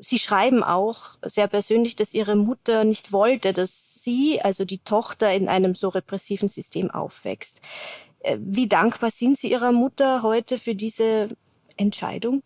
Sie 0.01 0.19
schreiben 0.19 0.63
auch 0.63 1.17
sehr 1.23 1.49
persönlich, 1.49 1.97
dass 1.97 2.15
Ihre 2.15 2.37
Mutter 2.37 2.85
nicht 2.85 3.13
wollte, 3.13 3.53
dass 3.53 4.03
Sie, 4.03 4.41
also 4.41 4.65
die 4.65 4.79
Tochter, 4.79 5.35
in 5.35 5.49
einem 5.49 5.75
so 5.75 5.89
repressiven 5.89 6.49
System 6.49 6.91
aufwächst. 6.91 7.61
Äh, 8.21 8.39
wie 8.41 8.69
dankbar 8.69 9.11
sind 9.11 9.39
Sie 9.39 9.51
Ihrer 9.51 9.73
Mutter 9.73 10.23
heute 10.23 10.59
für 10.59 10.75
diese 10.75 11.31
Entscheidung? 11.77 12.43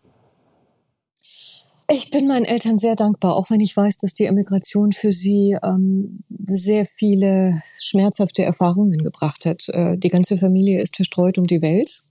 Ich 1.89 2.09
bin 2.09 2.27
meinen 2.27 2.45
Eltern 2.45 2.77
sehr 2.77 2.95
dankbar, 2.95 3.35
auch 3.35 3.49
wenn 3.49 3.59
ich 3.59 3.75
weiß, 3.75 3.97
dass 3.97 4.13
die 4.13 4.25
Emigration 4.25 4.93
für 4.93 5.11
sie 5.11 5.57
ähm, 5.63 6.23
sehr 6.43 6.85
viele 6.85 7.61
schmerzhafte 7.77 8.41
Erfahrungen 8.43 9.03
gebracht 9.03 9.45
hat. 9.45 9.67
Äh, 9.69 9.97
die 9.97 10.09
ganze 10.09 10.37
Familie 10.37 10.81
ist 10.81 10.95
verstreut 10.95 11.37
um 11.37 11.45
die 11.45 11.61
Welt. 11.61 12.01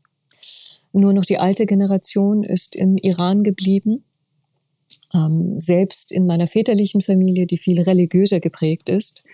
Nur 0.92 1.14
noch 1.14 1.24
die 1.24 1.38
alte 1.38 1.64
Generation 1.64 2.44
ist 2.44 2.76
im 2.76 2.98
Iran 2.98 3.44
geblieben. 3.44 4.04
Ähm, 5.14 5.58
selbst 5.58 6.12
in 6.12 6.26
meiner 6.26 6.46
väterlichen 6.46 7.00
Familie, 7.00 7.46
die 7.46 7.58
viel 7.58 7.80
religiöser 7.82 8.40
geprägt 8.40 8.88
ist, 8.88 9.24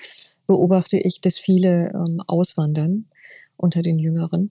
beobachte 0.46 0.98
ich, 0.98 1.20
dass 1.20 1.38
viele 1.38 1.92
ähm, 1.94 2.22
auswandern 2.26 3.06
unter 3.56 3.82
den 3.82 3.98
Jüngeren. 3.98 4.50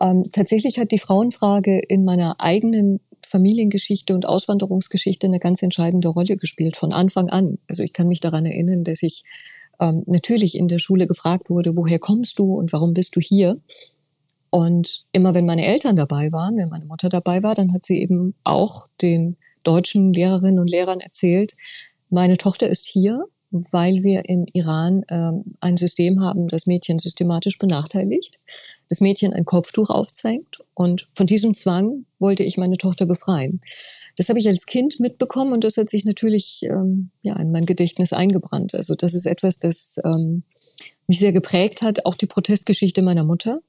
Ähm, 0.00 0.24
tatsächlich 0.32 0.78
hat 0.78 0.92
die 0.92 0.98
Frauenfrage 0.98 1.78
in 1.78 2.04
meiner 2.04 2.40
eigenen 2.40 3.00
Familiengeschichte 3.26 4.14
und 4.14 4.26
Auswanderungsgeschichte 4.26 5.26
eine 5.26 5.38
ganz 5.38 5.62
entscheidende 5.62 6.08
Rolle 6.08 6.36
gespielt 6.36 6.76
von 6.76 6.92
Anfang 6.92 7.28
an. 7.28 7.58
Also 7.68 7.82
ich 7.82 7.92
kann 7.92 8.08
mich 8.08 8.20
daran 8.20 8.44
erinnern, 8.44 8.82
dass 8.82 9.02
ich 9.02 9.24
ähm, 9.78 10.02
natürlich 10.06 10.56
in 10.56 10.68
der 10.68 10.78
Schule 10.78 11.06
gefragt 11.06 11.48
wurde, 11.48 11.76
woher 11.76 11.98
kommst 11.98 12.38
du 12.38 12.54
und 12.54 12.72
warum 12.72 12.92
bist 12.92 13.14
du 13.14 13.20
hier? 13.20 13.60
Und 14.50 15.04
immer 15.12 15.32
wenn 15.34 15.46
meine 15.46 15.64
Eltern 15.64 15.94
dabei 15.94 16.32
waren, 16.32 16.56
wenn 16.56 16.70
meine 16.70 16.86
Mutter 16.86 17.08
dabei 17.08 17.42
war, 17.42 17.54
dann 17.54 17.72
hat 17.72 17.84
sie 17.84 18.00
eben 18.00 18.34
auch 18.42 18.88
den 19.00 19.36
deutschen 19.62 20.12
Lehrerinnen 20.12 20.58
und 20.58 20.70
Lehrern 20.70 21.00
erzählt, 21.00 21.54
meine 22.08 22.36
Tochter 22.36 22.68
ist 22.68 22.86
hier, 22.86 23.24
weil 23.50 24.04
wir 24.04 24.28
im 24.28 24.46
Iran 24.52 25.04
ähm, 25.08 25.56
ein 25.60 25.76
System 25.76 26.20
haben, 26.20 26.46
das 26.46 26.66
Mädchen 26.66 26.98
systematisch 26.98 27.58
benachteiligt, 27.58 28.38
das 28.88 29.00
Mädchen 29.00 29.32
ein 29.32 29.44
Kopftuch 29.44 29.90
aufzwängt 29.90 30.60
und 30.74 31.08
von 31.14 31.26
diesem 31.26 31.52
Zwang 31.52 32.06
wollte 32.20 32.44
ich 32.44 32.58
meine 32.58 32.76
Tochter 32.76 33.06
befreien. 33.06 33.60
Das 34.16 34.28
habe 34.28 34.38
ich 34.38 34.46
als 34.46 34.66
Kind 34.66 35.00
mitbekommen 35.00 35.52
und 35.52 35.64
das 35.64 35.76
hat 35.76 35.88
sich 35.88 36.04
natürlich 36.04 36.60
ähm, 36.62 37.10
ja 37.22 37.36
in 37.36 37.50
mein 37.50 37.66
Gedächtnis 37.66 38.12
eingebrannt. 38.12 38.74
Also 38.74 38.94
das 38.94 39.14
ist 39.14 39.26
etwas, 39.26 39.58
das 39.58 39.98
ähm, 40.04 40.44
mich 41.08 41.18
sehr 41.18 41.32
geprägt 41.32 41.82
hat, 41.82 42.06
auch 42.06 42.14
die 42.14 42.26
Protestgeschichte 42.26 43.02
meiner 43.02 43.24
Mutter, 43.24 43.60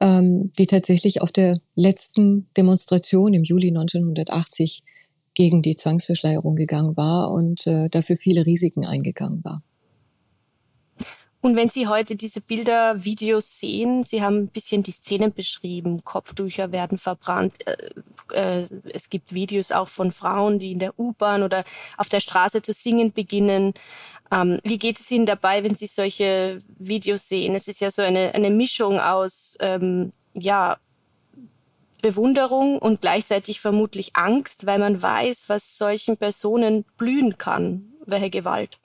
ähm, 0.00 0.50
die 0.58 0.66
tatsächlich 0.66 1.22
auf 1.22 1.30
der 1.30 1.60
letzten 1.76 2.48
Demonstration 2.56 3.32
im 3.32 3.44
Juli 3.44 3.68
1980 3.68 4.82
gegen 5.34 5.62
die 5.62 5.76
Zwangsverschleierung 5.76 6.56
gegangen 6.56 6.96
war 6.96 7.30
und 7.30 7.66
äh, 7.66 7.88
dafür 7.88 8.16
viele 8.16 8.46
Risiken 8.46 8.86
eingegangen 8.86 9.44
war. 9.44 9.62
Und 11.44 11.56
wenn 11.56 11.68
Sie 11.68 11.86
heute 11.88 12.16
diese 12.16 12.40
Bilder, 12.40 13.04
Videos 13.04 13.58
sehen, 13.58 14.02
Sie 14.02 14.22
haben 14.22 14.44
ein 14.44 14.48
bisschen 14.48 14.82
die 14.82 14.92
Szenen 14.92 15.30
beschrieben, 15.30 16.02
Kopftücher 16.02 16.72
werden 16.72 16.96
verbrannt. 16.96 17.56
Äh, 17.66 18.62
äh, 18.62 18.66
es 18.94 19.10
gibt 19.10 19.34
Videos 19.34 19.70
auch 19.70 19.90
von 19.90 20.10
Frauen, 20.10 20.58
die 20.58 20.72
in 20.72 20.78
der 20.78 20.98
U-Bahn 20.98 21.42
oder 21.42 21.64
auf 21.98 22.08
der 22.08 22.20
Straße 22.20 22.62
zu 22.62 22.72
singen 22.72 23.12
beginnen. 23.12 23.74
Ähm, 24.32 24.58
wie 24.64 24.78
geht 24.78 24.98
es 24.98 25.10
Ihnen 25.10 25.26
dabei, 25.26 25.62
wenn 25.62 25.74
Sie 25.74 25.86
solche 25.86 26.62
Videos 26.78 27.28
sehen? 27.28 27.54
Es 27.54 27.68
ist 27.68 27.82
ja 27.82 27.90
so 27.90 28.00
eine, 28.00 28.34
eine 28.34 28.48
Mischung 28.48 28.98
aus 28.98 29.58
ähm, 29.60 30.14
ja, 30.32 30.78
Bewunderung 32.04 32.78
und 32.78 33.00
gleichzeitig 33.00 33.60
vermutlich 33.62 34.10
Angst, 34.14 34.66
weil 34.66 34.78
man 34.78 35.00
weiß, 35.00 35.48
was 35.48 35.78
solchen 35.78 36.18
Personen 36.18 36.84
blühen 36.98 37.38
kann, 37.38 37.94
welche 38.04 38.28
Gewalt. 38.28 38.78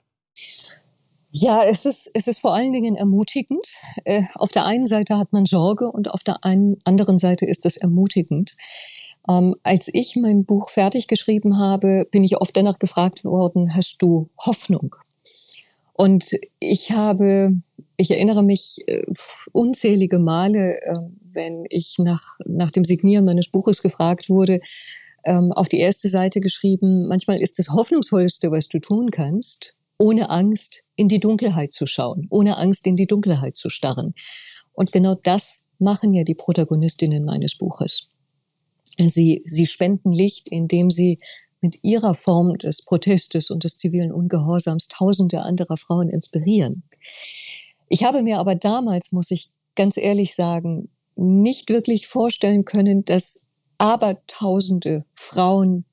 Ja, 1.30 1.62
es 1.62 1.84
ist, 1.84 2.10
es 2.14 2.26
ist 2.26 2.38
vor 2.38 2.54
allen 2.54 2.72
Dingen 2.72 2.96
ermutigend. 2.96 3.66
Äh, 4.06 4.22
auf 4.36 4.52
der 4.52 4.64
einen 4.64 4.86
Seite 4.86 5.18
hat 5.18 5.34
man 5.34 5.44
Sorge 5.44 5.92
und 5.92 6.10
auf 6.10 6.24
der 6.24 6.44
einen, 6.46 6.78
anderen 6.84 7.18
Seite 7.18 7.44
ist 7.44 7.66
es 7.66 7.76
ermutigend. 7.76 8.56
Ähm, 9.28 9.54
als 9.64 9.90
ich 9.92 10.16
mein 10.16 10.46
Buch 10.46 10.70
fertig 10.70 11.06
geschrieben 11.06 11.58
habe, 11.58 12.08
bin 12.10 12.24
ich 12.24 12.38
oft 12.38 12.56
danach 12.56 12.78
gefragt 12.78 13.22
worden, 13.22 13.76
hast 13.76 13.98
du 14.00 14.30
Hoffnung? 14.38 14.96
Und 15.92 16.30
ich 16.58 16.92
habe, 16.92 17.60
ich 17.98 18.10
erinnere 18.10 18.42
mich 18.42 18.78
äh, 18.86 19.04
unzählige 19.52 20.18
Male, 20.18 20.80
äh, 20.80 20.94
wenn 21.32 21.64
ich 21.70 21.96
nach, 21.98 22.38
nach 22.46 22.70
dem 22.70 22.84
Signieren 22.84 23.24
meines 23.24 23.48
Buches 23.48 23.82
gefragt 23.82 24.28
wurde, 24.28 24.60
ähm, 25.24 25.52
auf 25.52 25.68
die 25.68 25.78
erste 25.78 26.08
Seite 26.08 26.40
geschrieben, 26.40 27.06
manchmal 27.06 27.40
ist 27.40 27.58
das 27.58 27.68
Hoffnungsvollste, 27.70 28.50
was 28.50 28.68
du 28.68 28.78
tun 28.78 29.10
kannst, 29.10 29.74
ohne 29.98 30.30
Angst 30.30 30.84
in 30.96 31.08
die 31.08 31.20
Dunkelheit 31.20 31.72
zu 31.72 31.86
schauen, 31.86 32.26
ohne 32.30 32.56
Angst 32.56 32.86
in 32.86 32.96
die 32.96 33.06
Dunkelheit 33.06 33.56
zu 33.56 33.68
starren. 33.68 34.14
Und 34.72 34.92
genau 34.92 35.14
das 35.14 35.62
machen 35.78 36.14
ja 36.14 36.24
die 36.24 36.34
Protagonistinnen 36.34 37.24
meines 37.24 37.56
Buches. 37.56 38.08
Sie, 38.98 39.42
sie 39.46 39.66
spenden 39.66 40.12
Licht, 40.12 40.48
indem 40.48 40.90
sie 40.90 41.18
mit 41.60 41.78
ihrer 41.82 42.14
Form 42.14 42.56
des 42.56 42.82
Protestes 42.82 43.50
und 43.50 43.64
des 43.64 43.76
zivilen 43.76 44.12
Ungehorsams 44.12 44.88
tausende 44.88 45.42
anderer 45.42 45.76
Frauen 45.76 46.08
inspirieren. 46.08 46.82
Ich 47.88 48.04
habe 48.04 48.22
mir 48.22 48.38
aber 48.38 48.54
damals, 48.54 49.12
muss 49.12 49.30
ich 49.30 49.50
ganz 49.74 49.96
ehrlich 49.96 50.34
sagen, 50.34 50.88
nicht 51.20 51.70
wirklich 51.70 52.06
vorstellen 52.06 52.64
können, 52.64 53.04
dass 53.04 53.44
abertausende 53.78 55.04
Frauen 55.14 55.84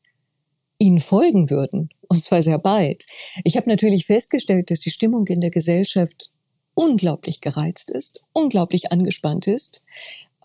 ihnen 0.79 0.99
folgen 0.99 1.49
würden, 1.49 1.89
und 2.07 2.21
zwar 2.21 2.41
sehr 2.41 2.59
bald. 2.59 3.05
Ich 3.43 3.57
habe 3.57 3.69
natürlich 3.69 4.05
festgestellt, 4.05 4.71
dass 4.71 4.79
die 4.79 4.91
Stimmung 4.91 5.25
in 5.27 5.41
der 5.41 5.51
Gesellschaft 5.51 6.31
unglaublich 6.73 7.41
gereizt 7.41 7.89
ist, 7.89 8.23
unglaublich 8.33 8.91
angespannt 8.91 9.47
ist, 9.47 9.81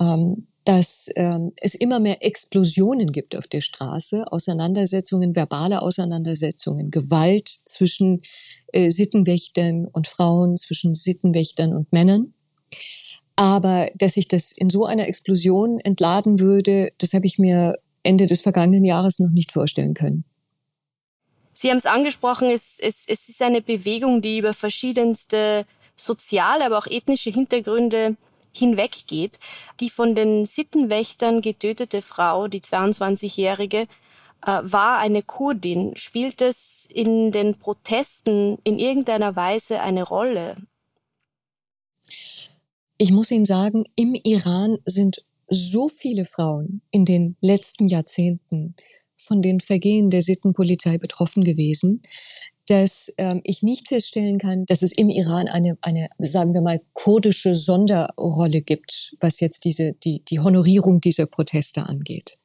ähm, 0.00 0.46
dass 0.64 1.10
ähm, 1.16 1.52
es 1.60 1.74
immer 1.74 1.98
mehr 1.98 2.24
Explosionen 2.24 3.12
gibt 3.12 3.36
auf 3.36 3.48
der 3.48 3.60
Straße, 3.60 4.30
Auseinandersetzungen, 4.30 5.34
verbale 5.34 5.82
Auseinandersetzungen, 5.82 6.90
Gewalt 6.90 7.48
zwischen 7.48 8.22
äh, 8.68 8.90
Sittenwächtern 8.90 9.86
und 9.86 10.06
Frauen, 10.06 10.56
zwischen 10.56 10.94
Sittenwächtern 10.94 11.74
und 11.74 11.92
Männern. 11.92 12.32
Aber 13.36 13.90
dass 13.94 14.14
sich 14.14 14.28
das 14.28 14.52
in 14.52 14.70
so 14.70 14.84
einer 14.84 15.08
Explosion 15.08 15.80
entladen 15.80 16.38
würde, 16.38 16.92
das 16.98 17.14
habe 17.14 17.26
ich 17.26 17.38
mir 17.38 17.78
Ende 18.02 18.26
des 18.26 18.40
vergangenen 18.40 18.84
Jahres 18.84 19.18
noch 19.18 19.30
nicht 19.30 19.52
vorstellen 19.52 19.94
können. 19.94 20.24
Sie 21.52 21.70
haben 21.70 21.76
es 21.76 21.86
angesprochen, 21.86 22.50
es, 22.50 22.78
es, 22.80 23.04
es 23.06 23.28
ist 23.28 23.42
eine 23.42 23.60
Bewegung, 23.60 24.22
die 24.22 24.38
über 24.38 24.54
verschiedenste 24.54 25.66
soziale, 25.94 26.64
aber 26.66 26.78
auch 26.78 26.86
ethnische 26.86 27.30
Hintergründe 27.30 28.16
hinweggeht. 28.54 29.38
Die 29.80 29.90
von 29.90 30.14
den 30.14 30.46
Sittenwächtern 30.46 31.40
getötete 31.40 32.02
Frau, 32.02 32.48
die 32.48 32.60
22-Jährige, 32.60 33.86
äh, 34.44 34.60
war 34.62 34.98
eine 34.98 35.22
Kurdin. 35.22 35.96
Spielt 35.96 36.40
es 36.40 36.88
in 36.92 37.32
den 37.32 37.58
Protesten 37.58 38.58
in 38.64 38.78
irgendeiner 38.78 39.36
Weise 39.36 39.80
eine 39.80 40.02
Rolle? 40.02 40.56
Ich 43.02 43.10
muss 43.10 43.32
Ihnen 43.32 43.44
sagen, 43.44 43.82
im 43.96 44.14
Iran 44.14 44.78
sind 44.84 45.24
so 45.48 45.88
viele 45.88 46.24
Frauen 46.24 46.82
in 46.92 47.04
den 47.04 47.36
letzten 47.40 47.88
Jahrzehnten 47.88 48.76
von 49.16 49.42
den 49.42 49.58
Vergehen 49.58 50.08
der 50.08 50.22
Sittenpolizei 50.22 50.98
betroffen 50.98 51.42
gewesen, 51.42 52.02
dass 52.68 53.12
ähm, 53.18 53.40
ich 53.42 53.64
nicht 53.64 53.88
feststellen 53.88 54.38
kann, 54.38 54.66
dass 54.66 54.82
es 54.82 54.92
im 54.92 55.08
Iran 55.08 55.48
eine, 55.48 55.76
eine, 55.80 56.10
sagen 56.20 56.54
wir 56.54 56.60
mal, 56.60 56.80
kurdische 56.92 57.56
Sonderrolle 57.56 58.62
gibt, 58.62 59.16
was 59.18 59.40
jetzt 59.40 59.64
diese, 59.64 59.94
die, 59.94 60.22
die 60.24 60.38
Honorierung 60.38 61.00
dieser 61.00 61.26
Proteste 61.26 61.84
angeht. 61.86 62.38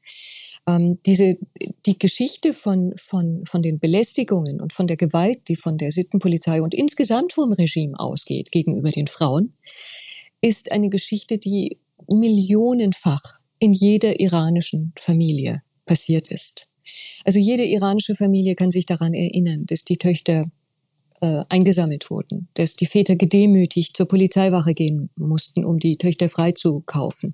Ähm, 0.68 0.98
diese, 1.06 1.38
die 1.86 2.00
Geschichte 2.00 2.56
von, 2.56 2.96
von, 2.98 3.46
von 3.46 3.62
den 3.62 3.78
Belästigungen 3.78 4.60
und 4.60 4.74
von 4.74 4.88
der 4.88 4.98
Gewalt, 4.98 5.50
die 5.50 5.56
von 5.56 5.78
der 5.78 5.92
Sittenpolizei 5.92 6.64
und 6.64 6.74
insgesamt 6.74 7.34
vom 7.34 7.52
Regime 7.52 8.00
ausgeht 8.00 8.52
gegenüber 8.52 8.90
den 8.90 9.06
Frauen, 9.06 9.54
ist 10.42 10.72
eine 10.72 10.90
Geschichte, 10.90 11.38
die 11.38 11.80
millionenfach 12.08 13.40
in 13.60 13.74
jeder 13.74 14.20
iranischen 14.20 14.94
Familie 14.98 15.64
passiert 15.86 16.30
ist. 16.32 16.68
Also 17.26 17.40
jede 17.40 17.66
iranische 17.66 18.16
Familie 18.16 18.56
kann 18.56 18.72
sich 18.72 18.86
daran 18.86 19.14
erinnern, 19.14 19.66
dass 19.66 19.84
die 19.84 19.98
Töchter 19.98 20.46
äh, 21.20 21.44
eingesammelt 21.50 22.10
wurden, 22.10 22.48
dass 22.54 22.76
die 22.76 22.86
Väter 22.86 23.16
gedemütigt 23.16 23.98
zur 23.98 24.08
Polizeiwache 24.08 24.74
gehen 24.74 25.10
mussten, 25.16 25.66
um 25.66 25.80
die 25.80 25.98
Töchter 25.98 26.30
freizukaufen. 26.30 27.34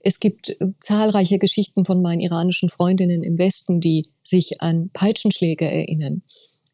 Es 0.00 0.20
gibt 0.20 0.50
äh, 0.50 0.66
zahlreiche 0.78 1.38
Geschichten 1.38 1.84
von 1.84 2.02
meinen 2.02 2.20
iranischen 2.20 2.68
Freundinnen 2.68 3.22
im 3.22 3.38
Westen, 3.38 3.80
die 3.80 4.06
sich 4.22 4.60
an 4.60 4.90
Peitschenschläge 4.92 5.64
erinnern, 5.64 6.22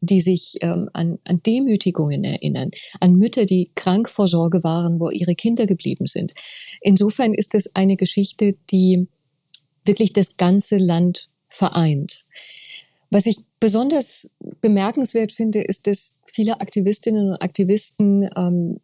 die 0.01 0.21
sich 0.21 0.57
ähm, 0.63 0.89
an, 0.93 1.19
an 1.25 1.43
Demütigungen 1.43 2.25
erinnern, 2.25 2.71
an 3.01 3.17
Mütter, 3.17 3.45
die 3.45 3.71
krank 3.75 4.09
vor 4.09 4.27
Sorge 4.27 4.65
waren, 4.65 4.99
wo 4.99 5.11
ihre 5.11 5.35
Kinder 5.35 5.67
geblieben 5.67 6.07
sind. 6.07 6.33
Insofern 6.81 7.35
ist 7.35 7.55
es 7.55 7.75
eine 7.75 7.97
Geschichte, 7.97 8.57
die 8.71 9.09
wirklich 9.85 10.13
das 10.13 10.37
ganze 10.37 10.79
Land 10.79 11.29
vereint. 11.49 12.25
Was 13.11 13.27
ich 13.27 13.39
besonders 13.59 14.31
bemerkenswert 14.61 15.33
finde, 15.33 15.63
ist, 15.63 15.87
dass 15.87 16.19
viele 16.25 16.61
Aktivistinnen 16.61 17.31
und 17.31 17.43
Aktivisten 17.43 18.29
ähm, 18.37 18.81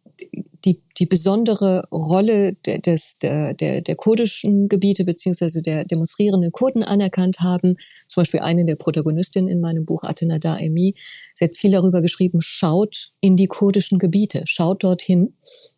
die, 0.65 0.81
die 0.97 1.05
besondere 1.05 1.83
Rolle 1.91 2.53
der, 2.53 2.79
des, 2.79 3.19
der, 3.19 3.53
der, 3.53 3.81
der 3.81 3.95
kurdischen 3.95 4.67
Gebiete 4.67 5.05
beziehungsweise 5.05 5.61
der 5.61 5.85
demonstrierenden 5.85 6.51
Kurden 6.51 6.83
anerkannt 6.83 7.39
haben. 7.39 7.77
Zum 8.07 8.21
Beispiel 8.21 8.39
eine 8.41 8.65
der 8.65 8.75
Protagonistinnen 8.75 9.49
in 9.49 9.59
meinem 9.59 9.85
Buch 9.85 10.03
Athena 10.03 10.39
Daemi. 10.39 10.95
Sie 11.35 11.45
hat 11.45 11.55
viel 11.55 11.71
darüber 11.71 12.01
geschrieben, 12.01 12.41
schaut 12.41 13.11
in 13.21 13.35
die 13.35 13.47
kurdischen 13.47 13.99
Gebiete, 13.99 14.43
schaut 14.45 14.83
dorthin, 14.83 15.33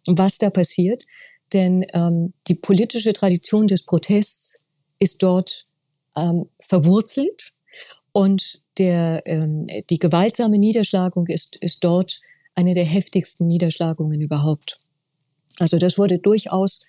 was 0.05 0.37
da 0.37 0.49
passiert. 0.49 1.05
Denn 1.53 1.85
ähm, 1.93 2.33
die 2.47 2.55
politische 2.55 3.13
Tradition 3.13 3.67
des 3.67 3.83
Protests 3.83 4.61
ist 4.99 5.23
dort 5.23 5.65
ähm, 6.15 6.45
verwurzelt 6.59 7.53
und 8.11 8.61
der, 8.77 9.23
ähm, 9.25 9.67
die 9.89 9.99
gewaltsame 9.99 10.57
Niederschlagung 10.57 11.27
ist, 11.27 11.57
ist 11.57 11.83
dort 11.83 12.19
eine 12.55 12.73
der 12.73 12.85
heftigsten 12.85 13.47
Niederschlagungen 13.47 14.21
überhaupt. 14.21 14.79
Also 15.59 15.77
das 15.77 15.97
wurde 15.97 16.19
durchaus, 16.19 16.85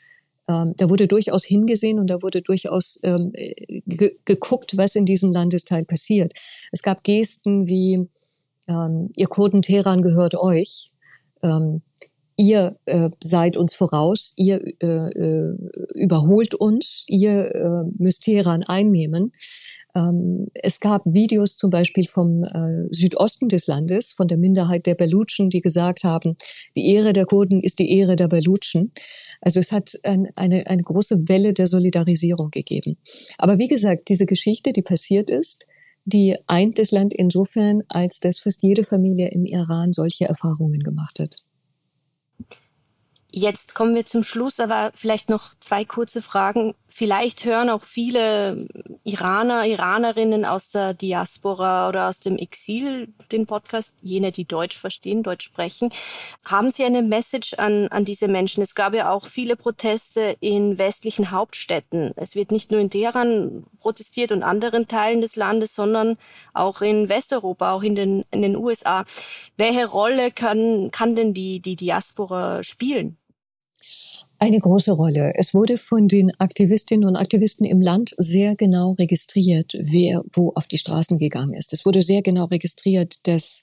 ähm, 0.48 0.74
da 0.76 0.88
wurde 0.88 1.06
durchaus 1.06 1.44
hingesehen 1.44 1.98
und 1.98 2.08
da 2.08 2.22
wurde 2.22 2.42
durchaus 2.42 2.98
ähm, 3.02 3.32
ge 3.86 4.16
geguckt, 4.24 4.76
was 4.76 4.94
in 4.94 5.06
diesem 5.06 5.32
Landesteil 5.32 5.84
passiert. 5.84 6.32
Es 6.72 6.82
gab 6.82 7.04
Gesten 7.04 7.68
wie, 7.68 8.08
ähm, 8.68 9.10
ihr 9.16 9.26
Kurden 9.26 9.62
Teheran 9.62 10.02
gehört 10.02 10.34
euch. 10.34 10.92
Ähm, 11.42 11.82
ihr 12.36 12.78
äh, 12.86 13.10
seid 13.22 13.56
uns 13.56 13.74
voraus, 13.74 14.32
ihr 14.36 14.62
äh, 14.80 14.86
äh, 14.86 15.56
überholt 15.94 16.54
uns, 16.54 17.04
ihr 17.06 17.54
äh, 17.54 17.90
müsst 17.98 18.22
Teheran 18.22 18.62
einnehmen. 18.62 19.32
Ähm, 19.94 20.48
es 20.54 20.80
gab 20.80 21.02
Videos 21.04 21.56
zum 21.56 21.70
Beispiel 21.70 22.06
vom 22.06 22.44
äh, 22.44 22.86
Südosten 22.90 23.48
des 23.48 23.66
Landes, 23.66 24.12
von 24.12 24.28
der 24.28 24.38
Minderheit 24.38 24.86
der 24.86 24.94
Belutschen, 24.94 25.50
die 25.50 25.60
gesagt 25.60 26.04
haben, 26.04 26.36
die 26.76 26.92
Ehre 26.92 27.12
der 27.12 27.26
Kurden 27.26 27.60
ist 27.60 27.78
die 27.78 27.90
Ehre 27.90 28.16
der 28.16 28.28
Belutschen. 28.28 28.92
Also 29.40 29.60
es 29.60 29.72
hat 29.72 29.98
ein, 30.02 30.28
eine, 30.36 30.66
eine 30.66 30.82
große 30.82 31.28
Welle 31.28 31.52
der 31.52 31.66
Solidarisierung 31.66 32.50
gegeben. 32.50 32.96
Aber 33.38 33.58
wie 33.58 33.68
gesagt, 33.68 34.08
diese 34.08 34.26
Geschichte, 34.26 34.72
die 34.72 34.82
passiert 34.82 35.30
ist, 35.30 35.64
die 36.04 36.36
eint 36.46 36.78
das 36.78 36.90
Land 36.90 37.14
insofern, 37.14 37.82
als 37.88 38.20
dass 38.20 38.38
fast 38.38 38.62
jede 38.62 38.84
Familie 38.84 39.30
im 39.30 39.44
Iran 39.44 39.92
solche 39.92 40.24
Erfahrungen 40.26 40.80
gemacht 40.80 41.18
hat. 41.18 41.36
Jetzt 43.32 43.74
kommen 43.74 43.94
wir 43.94 44.06
zum 44.06 44.24
Schluss, 44.24 44.58
aber 44.58 44.90
vielleicht 44.94 45.28
noch 45.28 45.54
zwei 45.60 45.84
kurze 45.84 46.20
Fragen. 46.20 46.74
Vielleicht 46.88 47.44
hören 47.44 47.70
auch 47.70 47.82
viele 47.82 48.66
Iraner, 49.10 49.66
Iranerinnen 49.66 50.44
aus 50.44 50.70
der 50.70 50.94
Diaspora 50.94 51.88
oder 51.88 52.08
aus 52.08 52.20
dem 52.20 52.36
Exil 52.36 53.12
den 53.32 53.46
Podcast, 53.46 53.96
jene, 54.02 54.32
die 54.32 54.44
Deutsch 54.44 54.76
verstehen, 54.76 55.22
Deutsch 55.22 55.44
sprechen. 55.44 55.90
Haben 56.44 56.70
Sie 56.70 56.84
eine 56.84 57.02
Message 57.02 57.54
an, 57.54 57.88
an 57.88 58.04
diese 58.04 58.28
Menschen? 58.28 58.62
Es 58.62 58.74
gab 58.74 58.94
ja 58.94 59.10
auch 59.10 59.26
viele 59.26 59.56
Proteste 59.56 60.36
in 60.40 60.78
westlichen 60.78 61.30
Hauptstädten. 61.30 62.12
Es 62.16 62.34
wird 62.34 62.52
nicht 62.52 62.70
nur 62.70 62.80
in 62.80 62.90
Teheran 62.90 63.64
protestiert 63.78 64.32
und 64.32 64.42
anderen 64.42 64.88
Teilen 64.88 65.20
des 65.20 65.36
Landes, 65.36 65.74
sondern 65.74 66.16
auch 66.54 66.80
in 66.80 67.08
Westeuropa, 67.08 67.72
auch 67.72 67.82
in 67.82 67.94
den, 67.94 68.24
in 68.30 68.42
den 68.42 68.56
USA. 68.56 69.04
Welche 69.56 69.86
Rolle 69.86 70.30
kann, 70.30 70.90
kann 70.90 71.16
denn 71.16 71.34
die, 71.34 71.60
die 71.60 71.76
Diaspora 71.76 72.62
spielen? 72.62 73.19
Eine 74.40 74.58
große 74.58 74.92
Rolle. 74.92 75.32
Es 75.36 75.52
wurde 75.54 75.76
von 75.76 76.08
den 76.08 76.32
Aktivistinnen 76.40 77.06
und 77.06 77.16
Aktivisten 77.16 77.66
im 77.66 77.80
Land 77.80 78.14
sehr 78.16 78.56
genau 78.56 78.92
registriert, 78.92 79.74
wer 79.78 80.22
wo 80.32 80.52
auf 80.54 80.66
die 80.66 80.78
Straßen 80.78 81.18
gegangen 81.18 81.52
ist. 81.52 81.72
Es 81.74 81.84
wurde 81.84 82.00
sehr 82.00 82.22
genau 82.22 82.46
registriert, 82.46 83.26
dass 83.28 83.62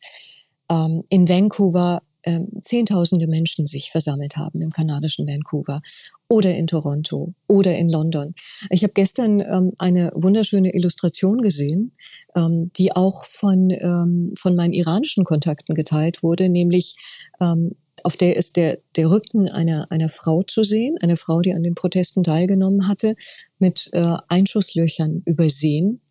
ähm, 0.70 1.04
in 1.10 1.28
Vancouver 1.28 2.04
äh, 2.22 2.42
Zehntausende 2.62 3.26
Menschen 3.28 3.66
sich 3.66 3.90
versammelt 3.90 4.38
haben 4.38 4.62
im 4.62 4.70
kanadischen 4.70 5.28
Vancouver 5.28 5.82
oder 6.28 6.56
in 6.56 6.68
Toronto 6.68 7.34
oder 7.48 7.76
in 7.76 7.90
London. 7.90 8.36
Ich 8.70 8.84
habe 8.84 8.94
gestern 8.94 9.40
ähm, 9.40 9.72
eine 9.80 10.12
wunderschöne 10.14 10.76
Illustration 10.76 11.42
gesehen, 11.42 11.94
ähm, 12.36 12.72
die 12.78 12.96
auch 12.96 13.26
von, 13.26 13.72
ähm, 13.72 14.34
von 14.38 14.56
meinen 14.56 14.74
iranischen 14.74 15.24
Kontakten 15.24 15.74
geteilt 15.74 16.22
wurde, 16.22 16.50
nämlich 16.50 16.98
ähm, 17.40 17.72
auf 18.04 18.18
der 18.18 18.36
ist 18.36 18.58
der, 18.58 18.80
der 18.96 19.10
Rücken 19.10 19.50
einer, 19.50 19.92
einer 19.92 20.10
Frau 20.10 20.44
zu 20.44 20.64
sehen, 20.64 20.98
eine 21.02 21.18
Frau, 21.18 21.42
die 21.42 21.54
an 21.54 21.64
den 21.64 21.76
Protesten 21.76 22.24
teilgenommen 22.24 22.88
hatte, 22.88 23.16
mit 23.60 23.90
äh, 23.94 24.16
Einschusslöchern 24.28 25.24
übersehen. 25.26 26.02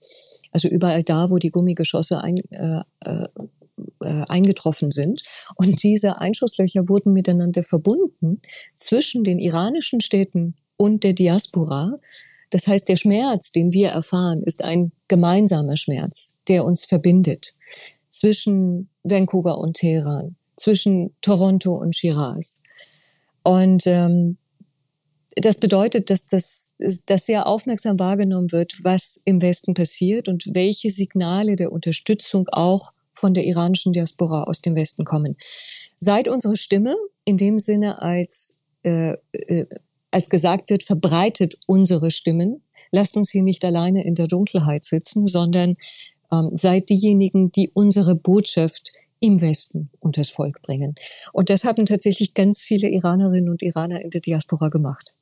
Also 0.51 0.69
überall 0.69 1.03
da, 1.03 1.31
wo 1.31 1.39
die 1.39 1.51
Gummigeschosse 1.51 2.23
ein, 2.23 2.39
äh, 2.51 2.81
äh, 3.01 3.29
äh, 4.03 4.25
eingetroffen 4.29 4.91
sind. 4.91 5.23
Und 5.57 5.83
diese 5.83 6.19
Einschusslöcher 6.19 6.89
wurden 6.89 7.13
miteinander 7.13 7.63
verbunden 7.63 8.41
zwischen 8.75 9.23
den 9.25 9.39
iranischen 9.39 10.01
Städten 10.01 10.55
und 10.77 11.05
der 11.05 11.13
Diaspora. 11.13 11.97
Das 12.51 12.67
heißt, 12.67 12.89
der 12.89 12.97
Schmerz, 12.97 13.53
den 13.53 13.73
wir 13.73 13.89
erfahren, 13.89 14.43
ist 14.43 14.65
ein 14.65 14.93
gemeinsamer 15.09 15.77
Schmerz, 15.77 16.35
der 16.49 16.65
uns 16.65 16.85
verbindet 16.85 17.55
zwischen 18.09 18.89
Vancouver 19.03 19.59
und 19.59 19.75
Teheran 19.75 20.37
zwischen 20.57 21.15
Toronto 21.21 21.75
und 21.75 21.95
Shiraz. 21.95 22.63
Und 23.43 23.87
ähm, 23.87 24.39
das 25.37 25.59
bedeutet, 25.59 26.09
dass 26.11 26.27
das 26.27 26.73
dass 27.07 27.27
sehr 27.27 27.47
aufmerksam 27.47 27.99
wahrgenommen 27.99 28.53
wird, 28.53 28.83
was 28.83 29.21
im 29.25 29.43
Westen 29.43 29.75
passiert 29.75 30.29
und 30.29 30.45
welche 30.55 30.91
Signale 30.91 31.57
der 31.57 31.73
Unterstützung 31.73 32.49
auch 32.51 32.93
von 33.15 33.35
der 33.35 33.45
iranischen 33.45 33.93
Diaspora 33.93 34.45
aus 34.45 34.63
dem 34.63 34.75
Westen 34.75 35.05
kommen. 35.05 35.37
Seit 35.99 36.29
unsere 36.29 36.57
Stimme 36.57 36.97
in 37.25 37.37
dem 37.37 37.59
Sinne 37.59 38.03
als 38.03 38.59
äh, 38.83 39.17
äh, 39.33 39.67
als 40.11 40.31
gesagt 40.31 40.71
wird, 40.71 40.83
verbreitet 40.83 41.59
unsere 41.67 42.11
Stimmen. 42.11 42.63
Lasst 42.91 43.17
uns 43.17 43.31
hier 43.31 43.43
nicht 43.43 43.65
alleine 43.65 44.05
in 44.05 44.15
der 44.15 44.29
Dunkelheit 44.29 44.85
sitzen, 44.85 45.27
sondern 45.27 45.77
ähm, 46.33 46.51
seid 46.55 46.89
diejenigen, 46.89 47.53
die 47.53 47.71
unsere 47.75 48.15
Botschaft 48.15 48.93
im 49.21 49.41
Westen 49.41 49.91
unters 50.01 50.31
Volk 50.31 50.63
bringen. 50.63 50.95
Und 51.33 51.51
das 51.51 51.65
haben 51.65 51.87
tatsächlich 51.87 52.35
ganz 52.35 52.63
viele 52.63 52.89
Iranerinnen 52.89 53.51
und 53.51 53.63
Iraner 53.63 54.01
in 54.01 54.11
der 54.11 54.21
Diaspora 54.21 54.69
gemacht. 54.69 55.15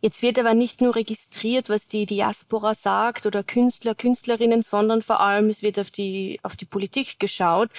Jetzt 0.00 0.22
wird 0.22 0.38
aber 0.38 0.54
nicht 0.54 0.80
nur 0.80 0.94
registriert, 0.94 1.68
was 1.68 1.88
die 1.88 2.06
Diaspora 2.06 2.74
sagt 2.74 3.26
oder 3.26 3.42
Künstler, 3.42 3.94
Künstlerinnen, 3.94 4.62
sondern 4.62 5.02
vor 5.02 5.20
allem 5.20 5.48
es 5.48 5.62
wird 5.62 5.78
auf 5.78 5.90
die, 5.90 6.38
auf 6.42 6.54
die 6.54 6.66
Politik 6.66 7.18
geschaut. 7.18 7.70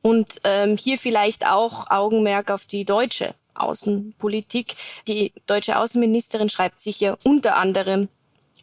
Und 0.00 0.40
ähm, 0.44 0.76
hier 0.76 0.98
vielleicht 0.98 1.46
auch 1.46 1.88
Augenmerk 1.90 2.50
auf 2.50 2.66
die 2.66 2.84
deutsche 2.84 3.34
Außenpolitik. 3.54 4.74
Die 5.06 5.32
deutsche 5.46 5.78
Außenministerin 5.78 6.48
schreibt 6.48 6.80
sich 6.80 6.98
ja 7.00 7.16
unter 7.22 7.56
anderem 7.56 8.08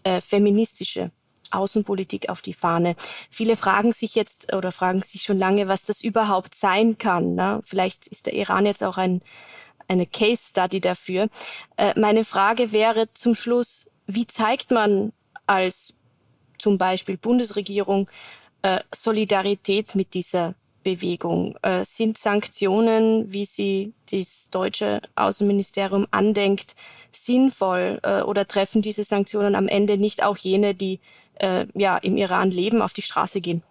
äh, 0.04 0.19
feministische 0.19 1.12
Außenpolitik 1.52 2.30
auf 2.30 2.42
die 2.42 2.54
Fahne. 2.54 2.96
Viele 3.30 3.56
fragen 3.56 3.92
sich 3.92 4.16
jetzt 4.16 4.54
oder 4.54 4.72
fragen 4.72 5.02
sich 5.02 5.24
schon 5.24 5.40
lange, 5.40 5.68
was 5.68 5.84
das 5.84 6.02
überhaupt 6.02 6.56
sein 6.56 6.98
kann. 6.98 7.36
Ne? 7.36 7.62
Vielleicht 7.64 8.08
ist 8.08 8.26
der 8.26 8.34
Iran 8.34 8.66
jetzt 8.66 8.84
auch 8.84 8.98
ein, 8.98 9.22
eine 9.88 10.06
Case 10.06 10.48
Study 10.50 10.82
dafür. 10.82 11.30
Äh, 11.78 12.00
meine 12.00 12.24
Frage 12.24 12.72
wäre 12.72 13.12
zum 13.14 13.36
Schluss, 13.36 13.90
wie 14.08 14.28
zeigt 14.28 14.72
man 14.72 15.14
als 15.48 15.96
zum 16.58 16.78
Beispiel 16.78 17.18
Bundesregierung 17.18 18.10
äh, 18.62 18.80
Solidarität 18.94 19.96
mit 19.96 20.14
dieser 20.14 20.56
Bewegung? 20.84 21.56
Äh, 21.62 21.84
sind 21.86 22.18
Sanktionen, 22.18 23.32
wie 23.32 23.46
sie 23.46 23.94
das 24.12 24.50
deutsche 24.52 25.02
Außenministerium 25.16 26.08
andenkt, 26.12 26.76
sinnvoll 27.12 28.00
äh, 28.04 28.22
oder 28.22 28.48
treffen 28.48 28.82
diese 28.82 29.04
Sanktionen 29.04 29.56
am 29.56 29.68
Ende 29.68 29.98
nicht 29.98 30.24
auch 30.24 30.38
jene, 30.38 30.76
die 30.76 31.00
äh, 31.39 31.65
ja 31.73 31.97
im 31.97 32.17
Iran 32.17 32.52
leben, 32.52 32.82
auf 32.82 32.93
die 32.93 33.02
Straße 33.02 33.41
gehen? 33.41 33.63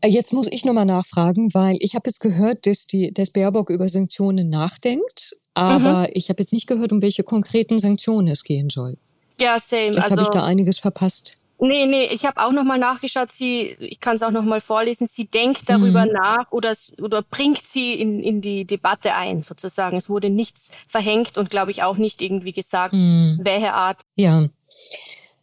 Äh, 0.00 0.08
jetzt 0.08 0.32
muss 0.32 0.48
ich 0.50 0.64
nochmal 0.64 0.86
nachfragen, 0.86 1.52
weil 1.52 1.76
ich 1.80 1.94
habe 1.94 2.08
jetzt 2.08 2.20
gehört, 2.20 2.66
dass, 2.66 2.86
die, 2.86 3.12
dass 3.12 3.30
Baerbock 3.30 3.70
über 3.70 3.88
Sanktionen 3.88 4.48
nachdenkt, 4.48 5.36
aber 5.54 6.02
mhm. 6.02 6.12
ich 6.14 6.28
habe 6.28 6.42
jetzt 6.42 6.52
nicht 6.52 6.66
gehört, 6.66 6.92
um 6.92 7.02
welche 7.02 7.22
konkreten 7.22 7.78
Sanktionen 7.78 8.28
es 8.28 8.44
gehen 8.44 8.70
soll. 8.70 8.96
Ja, 9.40 9.58
same. 9.58 9.92
Vielleicht 9.92 10.04
also, 10.04 10.16
habe 10.16 10.22
ich 10.22 10.28
da 10.28 10.44
einiges 10.44 10.78
verpasst. 10.78 11.38
Nee, 11.62 11.86
nee, 11.86 12.04
ich 12.10 12.24
habe 12.24 12.42
auch 12.42 12.52
nochmal 12.52 12.78
nachgeschaut. 12.78 13.30
Sie, 13.30 13.76
ich 13.80 14.00
kann 14.00 14.16
es 14.16 14.22
auch 14.22 14.30
nochmal 14.30 14.62
vorlesen. 14.62 15.06
Sie 15.06 15.26
denkt 15.26 15.68
darüber 15.68 16.06
mhm. 16.06 16.12
nach 16.12 16.50
oder, 16.50 16.72
oder 17.02 17.20
bringt 17.22 17.66
sie 17.66 17.94
in, 17.94 18.20
in 18.20 18.40
die 18.40 18.64
Debatte 18.64 19.14
ein, 19.14 19.42
sozusagen. 19.42 19.98
Es 19.98 20.08
wurde 20.08 20.30
nichts 20.30 20.70
verhängt 20.88 21.36
und, 21.36 21.50
glaube 21.50 21.70
ich, 21.70 21.82
auch 21.82 21.98
nicht 21.98 22.22
irgendwie 22.22 22.52
gesagt, 22.52 22.94
mhm. 22.94 23.40
welche 23.42 23.74
Art. 23.74 24.00
Ja. 24.14 24.48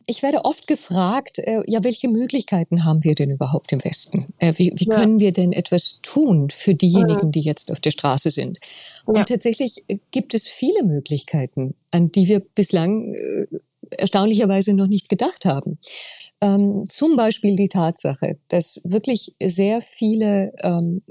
Ich 0.09 0.23
werde 0.23 0.45
oft 0.45 0.67
gefragt, 0.67 1.37
äh, 1.39 1.61
ja, 1.67 1.83
welche 1.83 2.07
Möglichkeiten 2.07 2.85
haben 2.85 3.03
wir 3.03 3.13
denn 3.13 3.29
überhaupt 3.29 3.73
im 3.73 3.83
Westen? 3.83 4.33
Äh, 4.37 4.53
wie, 4.55 4.71
wie 4.77 4.87
ja. 4.87 4.95
können 4.95 5.19
wir 5.19 5.33
denn 5.33 5.51
etwas 5.51 5.99
tun 6.01 6.49
für 6.49 6.73
diejenigen, 6.75 7.27
mhm. 7.27 7.31
die 7.33 7.41
jetzt 7.41 7.69
auf 7.71 7.81
der 7.81 7.91
Straße 7.91 8.31
sind? 8.31 8.59
Und 9.05 9.17
ja. 9.17 9.25
tatsächlich 9.25 9.83
äh, 9.89 9.97
gibt 10.11 10.33
es 10.33 10.47
viele 10.47 10.85
Möglichkeiten, 10.85 11.75
an 11.91 12.09
die 12.09 12.29
wir 12.29 12.39
bislang 12.39 13.15
äh, 13.15 13.47
erstaunlicherweise 13.91 14.73
noch 14.73 14.87
nicht 14.87 15.09
gedacht 15.09 15.43
haben. 15.43 15.77
Ähm, 16.39 16.85
zum 16.87 17.17
Beispiel 17.17 17.57
die 17.57 17.67
Tatsache, 17.67 18.37
dass 18.47 18.79
wirklich 18.85 19.35
sehr 19.43 19.81
viele 19.81 20.53
ähm, 20.61 21.01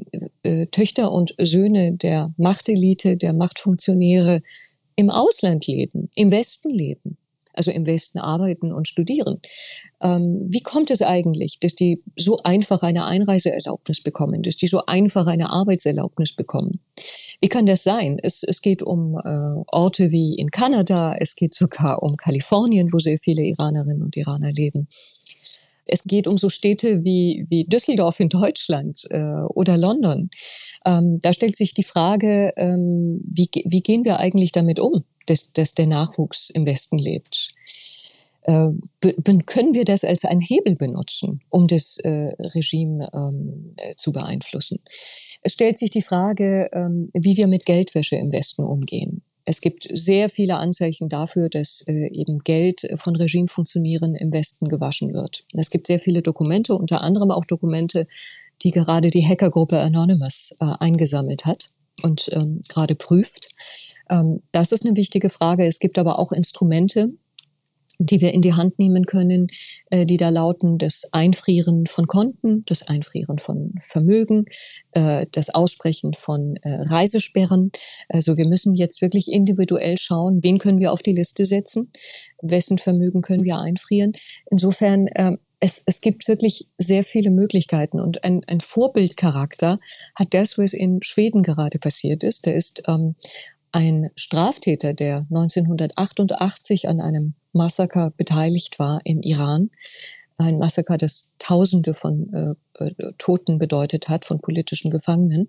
äh, 0.42 0.68
Töchter 0.68 1.12
und 1.12 1.34
Söhne 1.38 1.92
der 1.92 2.32
Machtelite, 2.38 3.18
der 3.18 3.34
Machtfunktionäre 3.34 4.40
im 4.94 5.10
Ausland 5.10 5.66
leben, 5.66 6.08
im 6.14 6.32
Westen 6.32 6.70
leben 6.70 7.15
also 7.56 7.70
im 7.70 7.86
Westen 7.86 8.18
arbeiten 8.18 8.72
und 8.72 8.86
studieren. 8.86 9.40
Ähm, 10.00 10.46
wie 10.48 10.60
kommt 10.60 10.90
es 10.90 11.02
eigentlich, 11.02 11.58
dass 11.60 11.74
die 11.74 12.02
so 12.16 12.38
einfach 12.42 12.82
eine 12.82 13.06
Einreiseerlaubnis 13.06 14.02
bekommen, 14.02 14.42
dass 14.42 14.56
die 14.56 14.66
so 14.66 14.84
einfach 14.86 15.26
eine 15.26 15.50
Arbeitserlaubnis 15.50 16.34
bekommen? 16.34 16.80
Wie 17.40 17.48
kann 17.48 17.66
das 17.66 17.82
sein? 17.82 18.18
Es, 18.22 18.42
es 18.42 18.62
geht 18.62 18.82
um 18.82 19.18
äh, 19.18 19.62
Orte 19.68 20.12
wie 20.12 20.34
in 20.34 20.50
Kanada, 20.50 21.14
es 21.18 21.34
geht 21.34 21.54
sogar 21.54 22.02
um 22.02 22.16
Kalifornien, 22.16 22.92
wo 22.92 22.98
sehr 22.98 23.18
viele 23.18 23.42
Iranerinnen 23.42 24.02
und 24.02 24.16
Iraner 24.16 24.52
leben. 24.52 24.88
Es 25.86 26.02
geht 26.02 26.26
um 26.26 26.36
so 26.36 26.48
Städte 26.48 27.04
wie, 27.04 27.46
wie 27.48 27.64
Düsseldorf 27.64 28.18
in 28.18 28.28
Deutschland 28.28 29.06
äh, 29.10 29.42
oder 29.54 29.76
London. 29.76 30.30
Ähm, 30.86 31.20
da 31.20 31.34
stellt 31.34 31.56
sich 31.56 31.74
die 31.74 31.82
Frage, 31.82 32.54
ähm, 32.56 33.20
wie, 33.28 33.50
wie 33.64 33.82
gehen 33.82 34.04
wir 34.04 34.18
eigentlich 34.18 34.52
damit 34.52 34.80
um? 34.80 35.04
dass, 35.26 35.52
dass 35.52 35.74
der 35.74 35.86
Nachwuchs 35.86 36.50
im 36.50 36.66
Westen 36.66 36.98
lebt. 36.98 37.52
Äh, 38.42 38.70
können 39.46 39.74
wir 39.74 39.84
das 39.84 40.04
als 40.04 40.24
einen 40.24 40.40
Hebel 40.40 40.76
benutzen, 40.76 41.40
um 41.50 41.66
das 41.66 41.98
äh, 41.98 42.32
Regime 42.38 43.08
ähm, 43.12 43.72
äh, 43.78 43.94
zu 43.96 44.12
beeinflussen? 44.12 44.78
Es 45.42 45.52
stellt 45.52 45.78
sich 45.78 45.90
die 45.90 46.02
Frage, 46.02 46.70
ähm, 46.72 47.10
wie 47.12 47.36
wir 47.36 47.48
mit 47.48 47.66
Geldwäsche 47.66 48.16
im 48.16 48.32
Westen 48.32 48.62
umgehen. 48.62 49.22
Es 49.48 49.60
gibt 49.60 49.86
sehr 49.92 50.28
viele 50.28 50.56
Anzeichen 50.56 51.08
dafür, 51.08 51.48
dass 51.48 51.82
äh, 51.86 52.08
eben 52.12 52.40
Geld 52.40 52.88
von 52.96 53.14
Regimefunktionären 53.14 54.16
im 54.16 54.32
Westen 54.32 54.68
gewaschen 54.68 55.12
wird. 55.12 55.44
Es 55.52 55.70
gibt 55.70 55.86
sehr 55.86 56.00
viele 56.00 56.22
Dokumente, 56.22 56.74
unter 56.74 57.02
anderem 57.02 57.30
auch 57.30 57.44
Dokumente, 57.44 58.08
die 58.62 58.70
gerade 58.70 59.10
die 59.10 59.26
Hackergruppe 59.26 59.78
Anonymous 59.80 60.52
äh, 60.60 60.72
eingesammelt 60.80 61.44
hat 61.44 61.66
und 62.02 62.28
ähm, 62.32 62.60
gerade 62.68 62.94
prüft. 62.94 63.54
Ähm, 64.10 64.42
das 64.52 64.72
ist 64.72 64.84
eine 64.84 64.96
wichtige 64.96 65.30
Frage. 65.30 65.66
Es 65.66 65.78
gibt 65.78 65.98
aber 65.98 66.18
auch 66.18 66.32
Instrumente, 66.32 67.12
die 67.98 68.20
wir 68.20 68.34
in 68.34 68.42
die 68.42 68.54
Hand 68.54 68.78
nehmen 68.78 69.06
können, 69.06 69.48
äh, 69.90 70.04
die 70.04 70.16
da 70.16 70.28
lauten, 70.28 70.78
das 70.78 71.08
Einfrieren 71.12 71.86
von 71.86 72.06
Konten, 72.06 72.64
das 72.66 72.86
Einfrieren 72.86 73.38
von 73.38 73.74
Vermögen, 73.82 74.44
äh, 74.92 75.26
das 75.32 75.54
Aussprechen 75.54 76.12
von 76.12 76.56
äh, 76.62 76.82
Reisesperren. 76.82 77.70
Also 78.08 78.36
wir 78.36 78.46
müssen 78.46 78.74
jetzt 78.74 79.00
wirklich 79.00 79.32
individuell 79.32 79.96
schauen, 79.98 80.40
wen 80.42 80.58
können 80.58 80.78
wir 80.78 80.92
auf 80.92 81.02
die 81.02 81.14
Liste 81.14 81.44
setzen, 81.44 81.90
wessen 82.42 82.78
Vermögen 82.78 83.22
können 83.22 83.44
wir 83.44 83.58
einfrieren. 83.58 84.12
Insofern 84.50 85.06
ähm, 85.14 85.38
es, 85.60 85.82
es 85.86 86.00
gibt 86.00 86.28
wirklich 86.28 86.68
sehr 86.78 87.02
viele 87.02 87.30
Möglichkeiten 87.30 88.00
und 88.00 88.24
ein, 88.24 88.42
ein 88.46 88.60
Vorbildcharakter 88.60 89.78
hat 90.14 90.34
das, 90.34 90.58
was 90.58 90.72
in 90.72 91.02
Schweden 91.02 91.42
gerade 91.42 91.78
passiert 91.78 92.22
ist. 92.22 92.46
Der 92.46 92.54
ist 92.54 92.82
ähm, 92.88 93.14
ein 93.72 94.10
Straftäter, 94.16 94.94
der 94.94 95.26
1988 95.30 96.88
an 96.88 97.00
einem 97.00 97.34
Massaker 97.52 98.10
beteiligt 98.10 98.78
war 98.78 99.00
im 99.04 99.22
Iran. 99.22 99.70
Ein 100.38 100.58
Massaker, 100.58 100.98
das 100.98 101.30
Tausende 101.38 101.94
von 101.94 102.56
äh, 102.78 102.84
äh, 102.84 103.12
Toten 103.16 103.58
bedeutet 103.58 104.10
hat, 104.10 104.26
von 104.26 104.40
politischen 104.40 104.90
Gefangenen, 104.90 105.48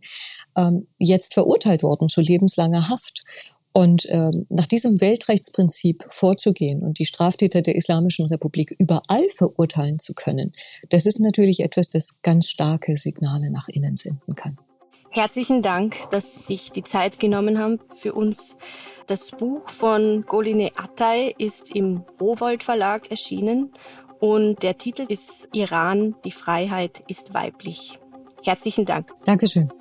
ähm, 0.56 0.88
jetzt 0.98 1.34
verurteilt 1.34 1.84
worden 1.84 2.08
zu 2.08 2.22
lebenslanger 2.22 2.88
Haft. 2.90 3.24
Und 3.78 4.08
ähm, 4.10 4.48
nach 4.50 4.66
diesem 4.66 5.02
Weltrechtsprinzip 5.02 6.04
vorzugehen 6.10 6.82
und 6.82 6.98
die 6.98 7.06
Straftäter 7.06 7.62
der 7.62 7.76
Islamischen 7.76 8.26
Republik 8.26 8.76
überall 8.80 9.30
verurteilen 9.30 10.00
zu 10.00 10.16
können, 10.16 10.54
das 10.90 11.06
ist 11.06 11.20
natürlich 11.20 11.60
etwas, 11.60 11.92
das 11.92 12.20
ganz 12.24 12.50
starke 12.50 12.98
Signale 12.98 13.52
nach 13.52 13.68
innen 13.68 13.96
senden 13.96 14.34
kann. 14.34 14.58
Herzlichen 15.12 15.62
Dank, 15.62 16.10
dass 16.10 16.48
Sie 16.48 16.56
sich 16.56 16.72
die 16.72 16.82
Zeit 16.82 17.20
genommen 17.20 17.60
haben 17.60 17.80
für 17.96 18.14
uns. 18.14 18.58
Das 19.06 19.30
Buch 19.30 19.70
von 19.70 20.26
Goline 20.26 20.72
Attay 20.76 21.36
ist 21.38 21.76
im 21.76 22.04
Rowold 22.20 22.64
Verlag 22.64 23.12
erschienen 23.12 23.74
und 24.20 24.64
der 24.64 24.80
Titel 24.80 25.06
ist 25.08 25.50
Iran, 25.54 26.16
die 26.26 26.32
Freiheit 26.32 27.04
ist 27.08 27.36
weiblich. 27.36 28.00
Herzlichen 28.44 28.86
Dank. 28.86 29.12
Dankeschön. 29.26 29.72